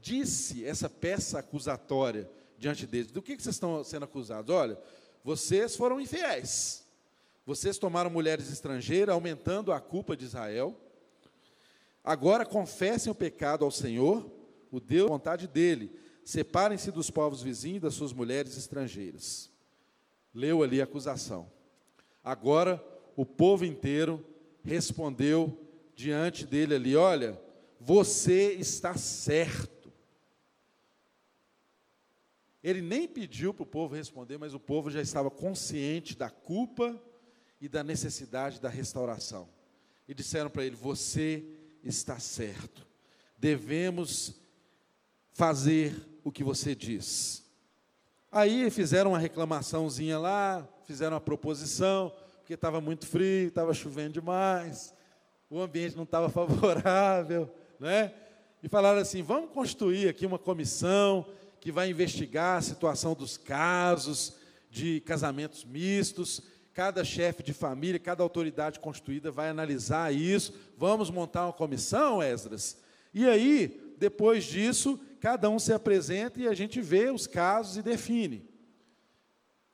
[0.00, 3.10] disse essa peça acusatória diante deles.
[3.10, 4.54] Do que, que vocês estão sendo acusados?
[4.54, 4.78] Olha,
[5.24, 6.86] vocês foram infiéis.
[7.44, 10.78] Vocês tomaram mulheres estrangeiras, aumentando a culpa de Israel.
[12.04, 14.30] Agora confessem o pecado ao Senhor,
[14.70, 15.92] o Deus, a vontade dele.
[16.24, 19.50] Separem-se dos povos vizinhos das suas mulheres estrangeiras.
[20.32, 21.50] Leu ali a acusação.
[22.22, 22.82] Agora
[23.16, 24.24] o povo inteiro
[24.62, 25.58] respondeu
[25.94, 27.40] diante dele ali: Olha,
[27.80, 29.92] você está certo.
[32.62, 37.00] Ele nem pediu para o povo responder, mas o povo já estava consciente da culpa
[37.60, 39.48] e da necessidade da restauração.
[40.06, 41.44] E disseram para ele: Você
[41.82, 42.86] está certo.
[43.36, 44.40] Devemos
[45.32, 47.41] fazer o que você diz.
[48.34, 54.94] Aí fizeram uma reclamaçãozinha lá, fizeram uma proposição, porque estava muito frio, estava chovendo demais,
[55.50, 57.46] o ambiente não estava favorável,
[57.78, 58.10] né?
[58.62, 61.26] E falaram assim: vamos construir aqui uma comissão
[61.60, 64.34] que vai investigar a situação dos casos
[64.70, 66.40] de casamentos mistos.
[66.72, 70.54] Cada chefe de família, cada autoridade constituída vai analisar isso.
[70.78, 72.78] Vamos montar uma comissão, Esdras.
[73.12, 77.82] E aí, depois disso, cada um se apresenta e a gente vê os casos e
[77.82, 78.44] define.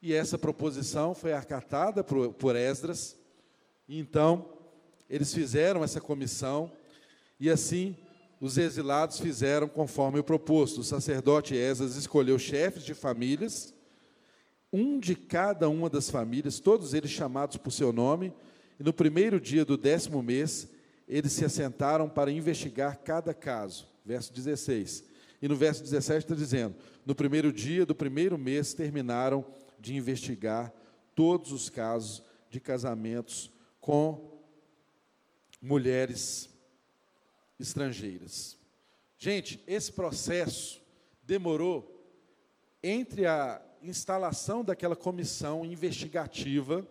[0.02, 3.16] E essa proposição foi acatada por, por Esdras,
[3.88, 4.50] então
[5.08, 6.70] eles fizeram essa comissão,
[7.40, 7.96] e assim
[8.38, 10.82] os exilados fizeram conforme o proposto.
[10.82, 13.72] O sacerdote Esdras escolheu chefes de famílias,
[14.70, 18.34] um de cada uma das famílias, todos eles chamados por seu nome,
[18.78, 20.68] e no primeiro dia do décimo mês,
[21.08, 23.88] eles se assentaram para investigar cada caso.
[24.04, 25.07] Verso 16.
[25.40, 26.74] E no verso 17 está dizendo:
[27.06, 29.44] No primeiro dia do primeiro mês terminaram
[29.78, 30.72] de investigar
[31.14, 34.40] todos os casos de casamentos com
[35.60, 36.48] mulheres
[37.58, 38.56] estrangeiras.
[39.18, 40.80] Gente, esse processo
[41.22, 41.94] demorou
[42.82, 46.86] entre a instalação daquela comissão investigativa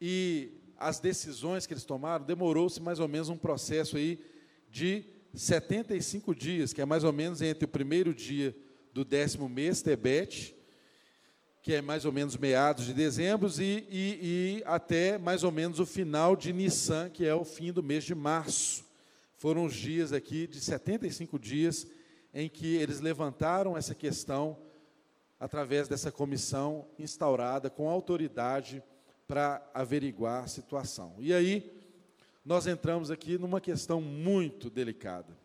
[0.00, 4.18] e as decisões que eles tomaram, demorou-se mais ou menos um processo aí
[4.68, 5.04] de
[5.34, 8.54] 75 dias, que é mais ou menos entre o primeiro dia
[8.92, 10.54] do décimo mês, Tebete,
[11.62, 14.18] que é mais ou menos meados de dezembro, e, e,
[14.60, 18.04] e, até mais ou menos o final de Nissan, que é o fim do mês
[18.04, 18.84] de março.
[19.36, 21.86] Foram os dias aqui de 75 dias
[22.34, 24.58] em que eles levantaram essa questão
[25.38, 28.82] através dessa comissão instaurada com autoridade
[29.26, 31.14] para averiguar a situação.
[31.18, 31.71] E aí,
[32.44, 35.36] nós entramos aqui numa questão muito delicada.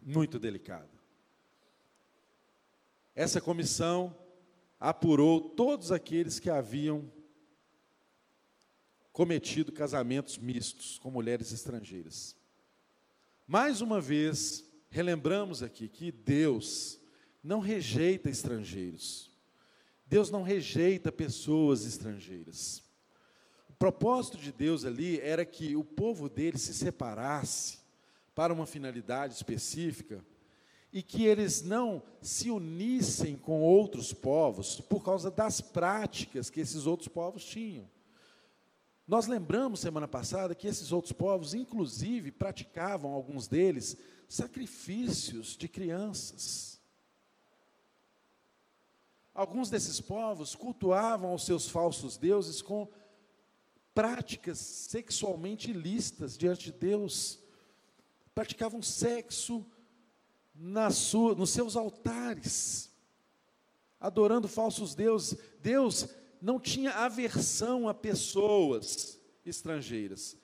[0.00, 0.88] Muito delicada.
[3.14, 4.16] Essa comissão
[4.78, 7.10] apurou todos aqueles que haviam
[9.10, 12.36] cometido casamentos mistos com mulheres estrangeiras.
[13.46, 17.00] Mais uma vez, relembramos aqui que Deus
[17.42, 19.30] não rejeita estrangeiros.
[20.06, 22.85] Deus não rejeita pessoas estrangeiras.
[23.78, 27.78] Propósito de Deus ali era que o povo dele se separasse
[28.34, 30.24] para uma finalidade específica
[30.92, 36.86] e que eles não se unissem com outros povos por causa das práticas que esses
[36.86, 37.86] outros povos tinham.
[39.06, 43.96] Nós lembramos semana passada que esses outros povos, inclusive, praticavam, alguns deles,
[44.28, 46.80] sacrifícios de crianças.
[49.32, 52.88] Alguns desses povos cultuavam os seus falsos deuses com
[53.96, 57.40] práticas sexualmente ilícitas diante de Deus.
[58.34, 59.64] Praticavam sexo
[60.92, 62.90] sua, nos seus altares,
[63.98, 65.38] adorando falsos deuses.
[65.62, 66.10] Deus
[66.42, 70.36] não tinha aversão a pessoas estrangeiras,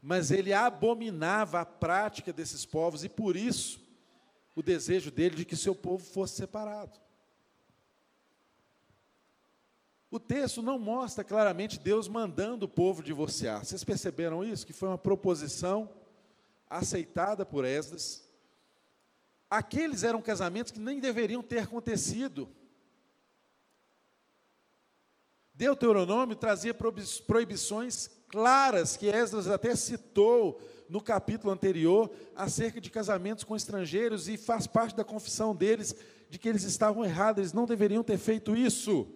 [0.00, 3.84] mas ele abominava a prática desses povos e por isso
[4.54, 6.98] o desejo dele de que seu povo fosse separado.
[10.10, 13.64] O texto não mostra claramente Deus mandando o povo divorciar.
[13.64, 14.66] Vocês perceberam isso?
[14.66, 15.90] Que foi uma proposição
[16.70, 18.24] aceitada por Esdras.
[19.50, 22.48] Aqueles eram casamentos que nem deveriam ter acontecido.
[25.54, 26.74] Deuteronômio trazia
[27.26, 34.36] proibições claras que Esdras até citou no capítulo anterior acerca de casamentos com estrangeiros e
[34.36, 35.96] faz parte da confissão deles
[36.28, 39.06] de que eles estavam errados, eles não deveriam ter feito isso.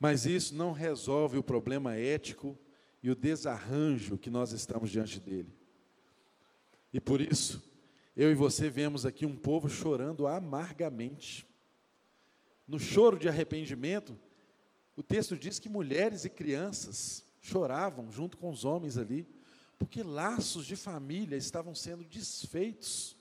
[0.00, 2.58] Mas isso não resolve o problema ético
[3.02, 5.54] e o desarranjo que nós estamos diante dele.
[6.90, 7.62] E por isso,
[8.16, 11.46] eu e você vemos aqui um povo chorando amargamente.
[12.66, 14.18] No choro de arrependimento,
[14.96, 19.28] o texto diz que mulheres e crianças choravam junto com os homens ali,
[19.78, 23.16] porque laços de família estavam sendo desfeitos.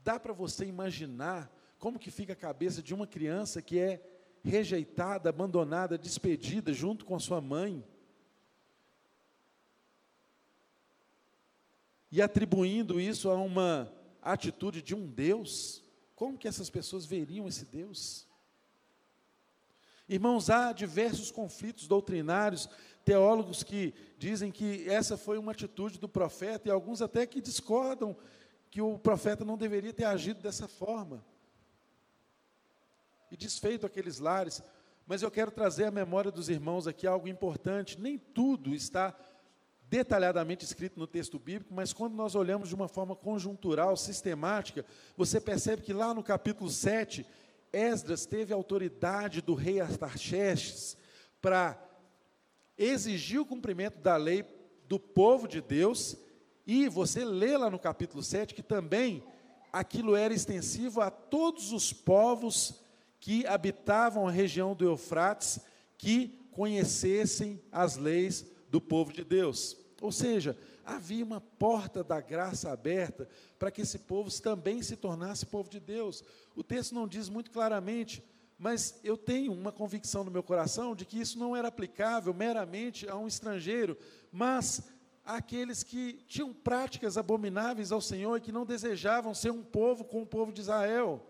[0.00, 4.02] Dá para você imaginar como que fica a cabeça de uma criança que é
[4.42, 7.84] rejeitada, abandonada, despedida junto com a sua mãe?
[12.10, 15.82] E atribuindo isso a uma atitude de um Deus,
[16.14, 18.26] como que essas pessoas veriam esse Deus?
[20.08, 22.68] Irmãos, há diversos conflitos doutrinários,
[23.04, 28.16] teólogos que dizem que essa foi uma atitude do profeta, e alguns até que discordam
[28.70, 31.22] que o profeta não deveria ter agido dessa forma
[33.30, 34.62] e desfeito aqueles lares.
[35.06, 38.00] Mas eu quero trazer à memória dos irmãos aqui algo importante.
[38.00, 39.16] Nem tudo está
[39.88, 44.84] detalhadamente escrito no texto bíblico, mas quando nós olhamos de uma forma conjuntural, sistemática,
[45.16, 47.24] você percebe que lá no capítulo 7,
[47.72, 50.96] Esdras teve autoridade do rei Artaxerxes
[51.40, 51.80] para
[52.76, 54.44] exigir o cumprimento da lei
[54.88, 56.16] do povo de Deus,
[56.66, 59.22] e você lê lá no capítulo 7 que também
[59.72, 62.82] aquilo era extensivo a todos os povos
[63.26, 65.58] que habitavam a região do Eufrates,
[65.98, 69.76] que conhecessem as leis do povo de Deus.
[70.00, 75.44] Ou seja, havia uma porta da graça aberta para que esse povo também se tornasse
[75.44, 76.22] povo de Deus.
[76.54, 78.22] O texto não diz muito claramente,
[78.56, 83.08] mas eu tenho uma convicção no meu coração de que isso não era aplicável meramente
[83.08, 83.98] a um estrangeiro,
[84.30, 84.84] mas
[85.24, 90.22] àqueles que tinham práticas abomináveis ao Senhor e que não desejavam ser um povo com
[90.22, 91.26] o povo de Israel.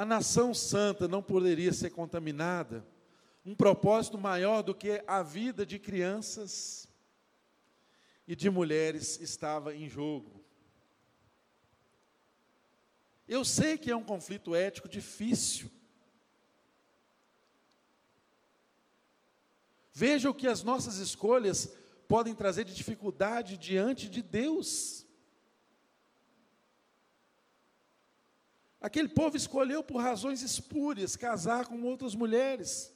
[0.00, 2.82] A nação santa não poderia ser contaminada.
[3.44, 6.88] Um propósito maior do que a vida de crianças
[8.26, 10.42] e de mulheres estava em jogo.
[13.28, 15.70] Eu sei que é um conflito ético difícil.
[19.92, 21.74] Veja o que as nossas escolhas
[22.08, 25.06] podem trazer de dificuldade diante de Deus.
[28.80, 32.92] Aquele povo escolheu por razões espúrias casar com outras mulheres.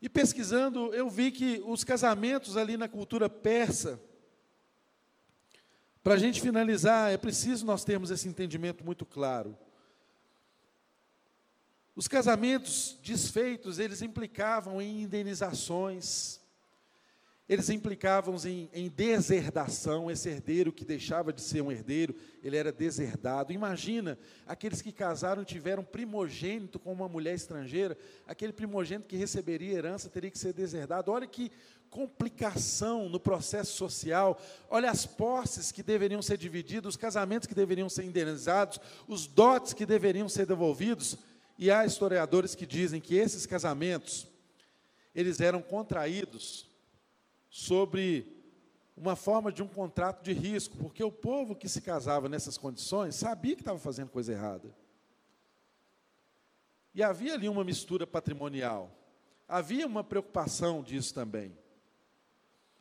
[0.00, 4.00] E pesquisando, eu vi que os casamentos ali na cultura persa,
[6.02, 9.56] para a gente finalizar, é preciso nós termos esse entendimento muito claro.
[11.94, 16.40] Os casamentos desfeitos, eles implicavam em indenizações,
[17.48, 22.70] eles implicavam em, em, deserdação, esse herdeiro que deixava de ser um herdeiro, ele era
[22.70, 23.52] deserdado.
[23.52, 24.16] Imagina
[24.46, 30.08] aqueles que casaram e tiveram primogênito com uma mulher estrangeira, aquele primogênito que receberia herança
[30.08, 31.10] teria que ser deserdado.
[31.10, 31.50] Olha que
[31.90, 34.40] complicação no processo social,
[34.70, 39.74] olha as posses que deveriam ser divididas, os casamentos que deveriam ser indenizados, os dotes
[39.74, 41.18] que deveriam ser devolvidos.
[41.58, 44.26] E há historiadores que dizem que esses casamentos,
[45.14, 46.71] eles eram contraídos
[47.52, 48.26] sobre
[48.96, 53.14] uma forma de um contrato de risco, porque o povo que se casava nessas condições
[53.14, 54.74] sabia que estava fazendo coisa errada.
[56.94, 58.90] E havia ali uma mistura patrimonial.
[59.46, 61.54] Havia uma preocupação disso também.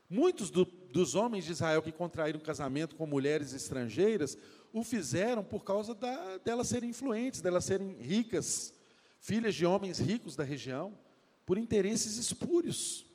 [0.10, 4.38] Muitos do, dos homens de Israel que contraíram casamento com mulheres estrangeiras
[4.72, 8.74] o fizeram por causa da, delas serem influentes, delas serem ricas,
[9.20, 10.98] filhas de homens ricos da região,
[11.46, 13.11] por interesses espúrios.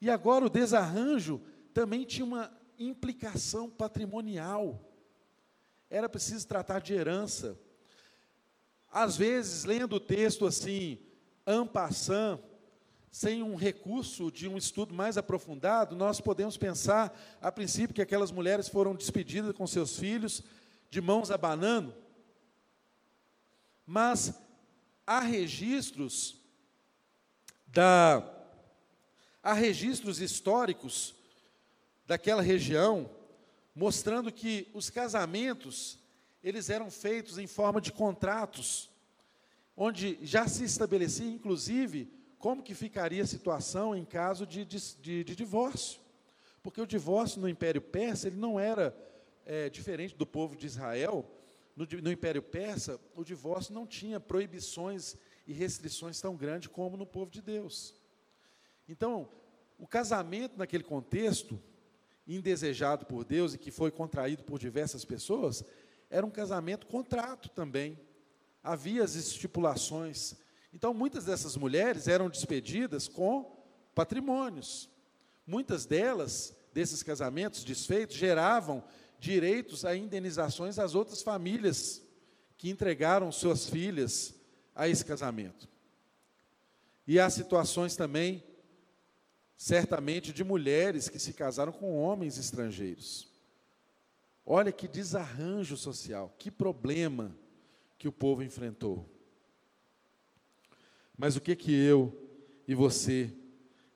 [0.00, 1.40] E agora o desarranjo
[1.74, 4.80] também tinha uma implicação patrimonial.
[5.90, 7.58] Era preciso tratar de herança.
[8.90, 10.98] Às vezes, lendo o texto assim,
[11.46, 12.40] ampassant,
[13.10, 18.30] sem um recurso de um estudo mais aprofundado, nós podemos pensar, a princípio, que aquelas
[18.30, 20.42] mulheres foram despedidas com seus filhos,
[20.88, 21.94] de mãos abanando,
[23.84, 24.34] mas
[25.06, 26.36] há registros
[27.66, 28.39] da
[29.42, 31.14] Há registros históricos
[32.06, 33.10] daquela região
[33.74, 35.98] mostrando que os casamentos
[36.42, 38.90] eles eram feitos em forma de contratos,
[39.76, 45.36] onde já se estabelecia, inclusive, como que ficaria a situação em caso de, de, de
[45.36, 46.00] divórcio.
[46.62, 48.96] Porque o divórcio no Império Persa ele não era
[49.46, 51.24] é, diferente do povo de Israel.
[51.76, 55.16] No, no Império Persa, o divórcio não tinha proibições
[55.46, 57.94] e restrições tão grandes como no povo de Deus.
[58.90, 59.28] Então,
[59.78, 61.62] o casamento naquele contexto,
[62.26, 65.62] indesejado por Deus e que foi contraído por diversas pessoas,
[66.10, 67.96] era um casamento contrato também.
[68.64, 70.34] Havia as estipulações.
[70.74, 73.64] Então, muitas dessas mulheres eram despedidas com
[73.94, 74.90] patrimônios.
[75.46, 78.82] Muitas delas, desses casamentos desfeitos, geravam
[79.20, 82.02] direitos a indenizações às outras famílias
[82.58, 84.34] que entregaram suas filhas
[84.74, 85.68] a esse casamento.
[87.06, 88.49] E há situações também
[89.62, 93.28] certamente de mulheres que se casaram com homens estrangeiros.
[94.44, 97.36] Olha que desarranjo social, que problema
[97.98, 99.06] que o povo enfrentou.
[101.14, 102.26] Mas o que que eu
[102.66, 103.30] e você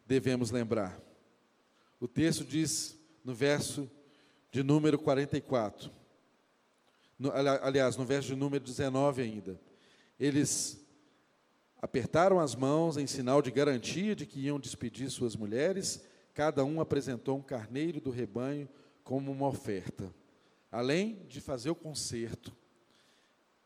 [0.06, 1.00] devemos lembrar?
[1.98, 3.90] O texto diz no verso
[4.52, 5.90] de número 44,
[7.18, 9.58] no, aliás, no verso de número 19 ainda,
[10.20, 10.83] eles
[11.84, 16.02] Apertaram as mãos em sinal de garantia de que iam despedir suas mulheres.
[16.32, 18.66] Cada um apresentou um carneiro do rebanho
[19.02, 20.10] como uma oferta.
[20.72, 22.56] Além de fazer o conserto,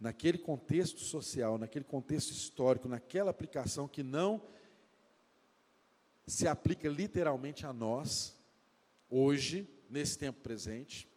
[0.01, 4.43] naquele contexto social, naquele contexto histórico, naquela aplicação que não
[6.27, 8.37] se aplica literalmente a nós,
[9.09, 11.09] hoje, nesse tempo presente,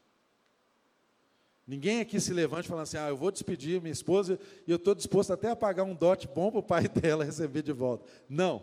[1.71, 4.37] Ninguém aqui se levante falando assim: ah, eu vou despedir minha esposa
[4.67, 7.61] e eu estou disposto até a pagar um dote bom para o pai dela receber
[7.61, 8.05] de volta.
[8.27, 8.61] Não,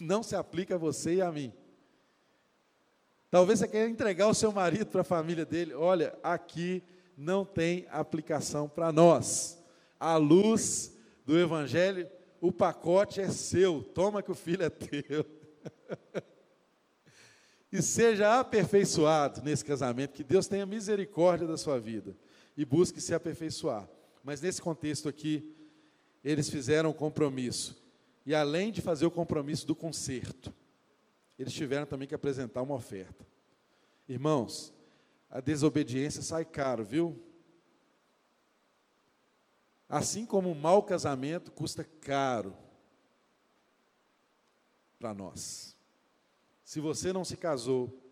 [0.00, 1.52] não se aplica a você e a mim.
[3.28, 5.74] Talvez você queira entregar o seu marido para a família dele.
[5.74, 6.80] Olha, aqui
[7.16, 9.60] não tem aplicação para nós.
[9.98, 10.96] À luz
[11.26, 12.08] do Evangelho,
[12.40, 13.82] o pacote é seu.
[13.82, 15.26] Toma que o filho é teu.
[17.72, 22.14] e seja aperfeiçoado nesse casamento, que Deus tenha misericórdia da sua vida
[22.58, 23.88] e busque se aperfeiçoar.
[24.24, 25.54] Mas nesse contexto aqui,
[26.24, 27.80] eles fizeram um compromisso.
[28.26, 30.52] E além de fazer o compromisso do conserto,
[31.38, 33.24] eles tiveram também que apresentar uma oferta.
[34.08, 34.74] Irmãos,
[35.30, 37.22] a desobediência sai caro, viu?
[39.88, 42.56] Assim como um mau casamento custa caro
[44.98, 45.76] para nós.
[46.64, 48.02] Se você não se casou,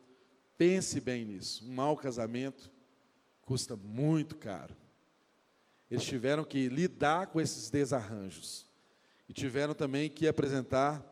[0.56, 1.64] pense bem nisso.
[1.66, 2.76] Um mau casamento
[3.47, 4.77] custa muito caro.
[5.89, 8.66] Eles tiveram que lidar com esses desarranjos
[9.28, 11.02] e tiveram também que apresentar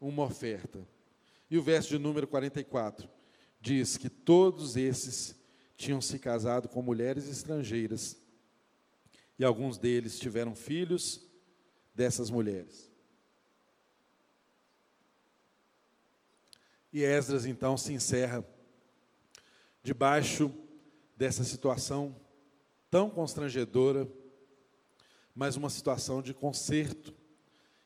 [0.00, 0.86] uma oferta.
[1.48, 3.08] E o verso de número 44
[3.60, 5.36] diz que todos esses
[5.76, 8.16] tinham se casado com mulheres estrangeiras
[9.38, 11.24] e alguns deles tiveram filhos
[11.94, 12.90] dessas mulheres.
[16.92, 18.44] E Esdras então se encerra
[19.82, 20.52] debaixo
[21.16, 22.14] dessa situação
[22.90, 24.08] tão constrangedora,
[25.34, 27.14] mas uma situação de conserto.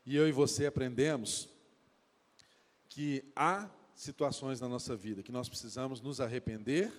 [0.05, 1.49] E eu e você aprendemos
[2.87, 6.91] que há situações na nossa vida que nós precisamos nos arrepender,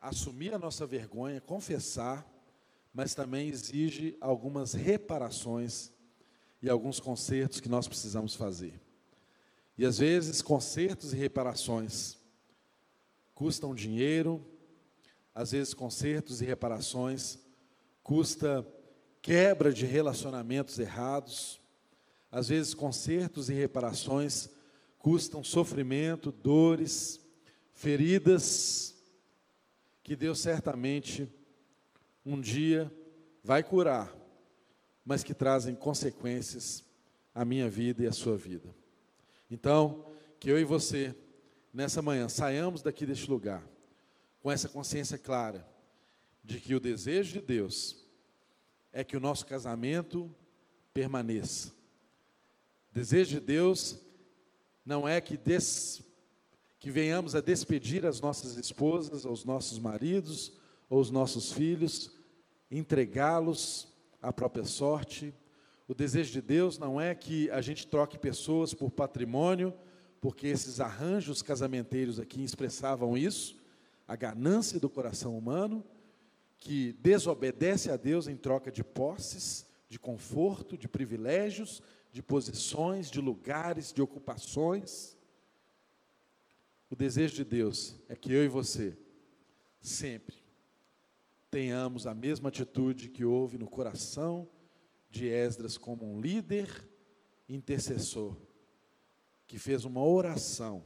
[0.00, 2.26] assumir a nossa vergonha, confessar,
[2.92, 5.90] mas também exige algumas reparações
[6.60, 8.80] e alguns consertos que nós precisamos fazer.
[9.76, 12.18] E às vezes, consertos e reparações
[13.34, 14.44] custam dinheiro,
[15.34, 17.38] às vezes, consertos e reparações
[18.02, 18.66] custa
[19.20, 21.60] quebra de relacionamentos errados,
[22.30, 24.48] às vezes, consertos e reparações
[24.98, 27.20] custam sofrimento, dores,
[27.72, 28.94] feridas,
[30.02, 31.28] que Deus certamente
[32.24, 32.92] um dia
[33.42, 34.14] vai curar,
[35.04, 36.84] mas que trazem consequências
[37.34, 38.74] à minha vida e à sua vida.
[39.50, 40.06] Então,
[40.38, 41.14] que eu e você,
[41.72, 43.71] nessa manhã, saiamos daqui deste lugar
[44.42, 45.66] com essa consciência clara
[46.42, 48.04] de que o desejo de Deus
[48.92, 50.34] é que o nosso casamento
[50.92, 51.68] permaneça.
[52.90, 53.98] O desejo de Deus
[54.84, 56.02] não é que, des,
[56.80, 60.52] que venhamos a despedir as nossas esposas, os nossos maridos,
[60.90, 62.10] ou os nossos filhos,
[62.70, 63.88] entregá-los
[64.20, 65.32] à própria sorte.
[65.86, 69.72] O desejo de Deus não é que a gente troque pessoas por patrimônio,
[70.20, 73.61] porque esses arranjos casamenteiros aqui expressavam isso,
[74.12, 75.82] a ganância do coração humano,
[76.58, 81.80] que desobedece a Deus em troca de posses, de conforto, de privilégios,
[82.12, 85.16] de posições, de lugares, de ocupações.
[86.90, 88.94] O desejo de Deus é que eu e você,
[89.80, 90.36] sempre,
[91.50, 94.46] tenhamos a mesma atitude que houve no coração
[95.10, 96.68] de Esdras como um líder
[97.48, 98.36] intercessor,
[99.46, 100.84] que fez uma oração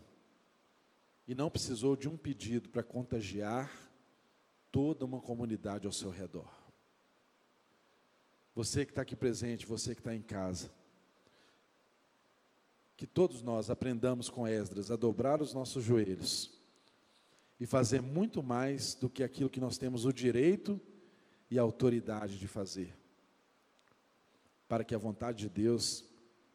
[1.27, 3.71] e não precisou de um pedido para contagiar
[4.71, 6.51] toda uma comunidade ao seu redor.
[8.55, 10.71] Você que está aqui presente, você que está em casa,
[12.97, 16.51] que todos nós aprendamos com Esdras a dobrar os nossos joelhos
[17.61, 20.81] e fazer muito mais do que aquilo que nós temos o direito
[21.51, 22.97] e a autoridade de fazer,
[24.69, 26.05] para que a vontade de Deus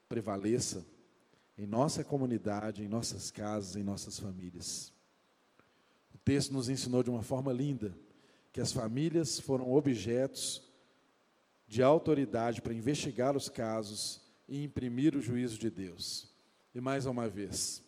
[0.09, 0.85] prevaleça
[1.61, 4.91] em nossa comunidade, em nossas casas, em nossas famílias.
[6.11, 7.95] O texto nos ensinou de uma forma linda
[8.51, 10.67] que as famílias foram objetos
[11.67, 14.19] de autoridade para investigar os casos
[14.49, 16.33] e imprimir o juízo de Deus.
[16.73, 17.83] E mais uma vez,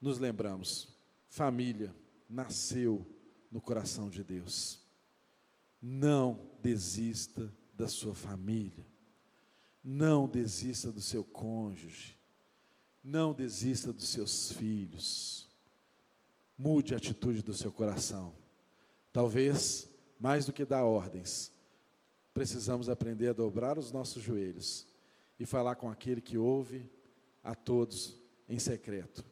[0.00, 0.88] nos lembramos:
[1.28, 1.94] família
[2.30, 3.06] nasceu
[3.50, 4.80] no coração de Deus.
[5.82, 8.86] Não desista da sua família.
[9.84, 12.19] Não desista do seu cônjuge.
[13.02, 15.48] Não desista dos seus filhos.
[16.56, 18.34] Mude a atitude do seu coração.
[19.12, 21.50] Talvez, mais do que dar ordens,
[22.34, 24.86] precisamos aprender a dobrar os nossos joelhos
[25.38, 26.88] e falar com aquele que ouve
[27.42, 28.18] a todos
[28.48, 29.24] em secreto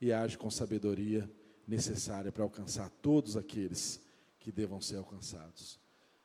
[0.00, 1.28] e age com sabedoria
[1.66, 4.00] necessária para alcançar todos aqueles
[4.38, 5.79] que devam ser alcançados.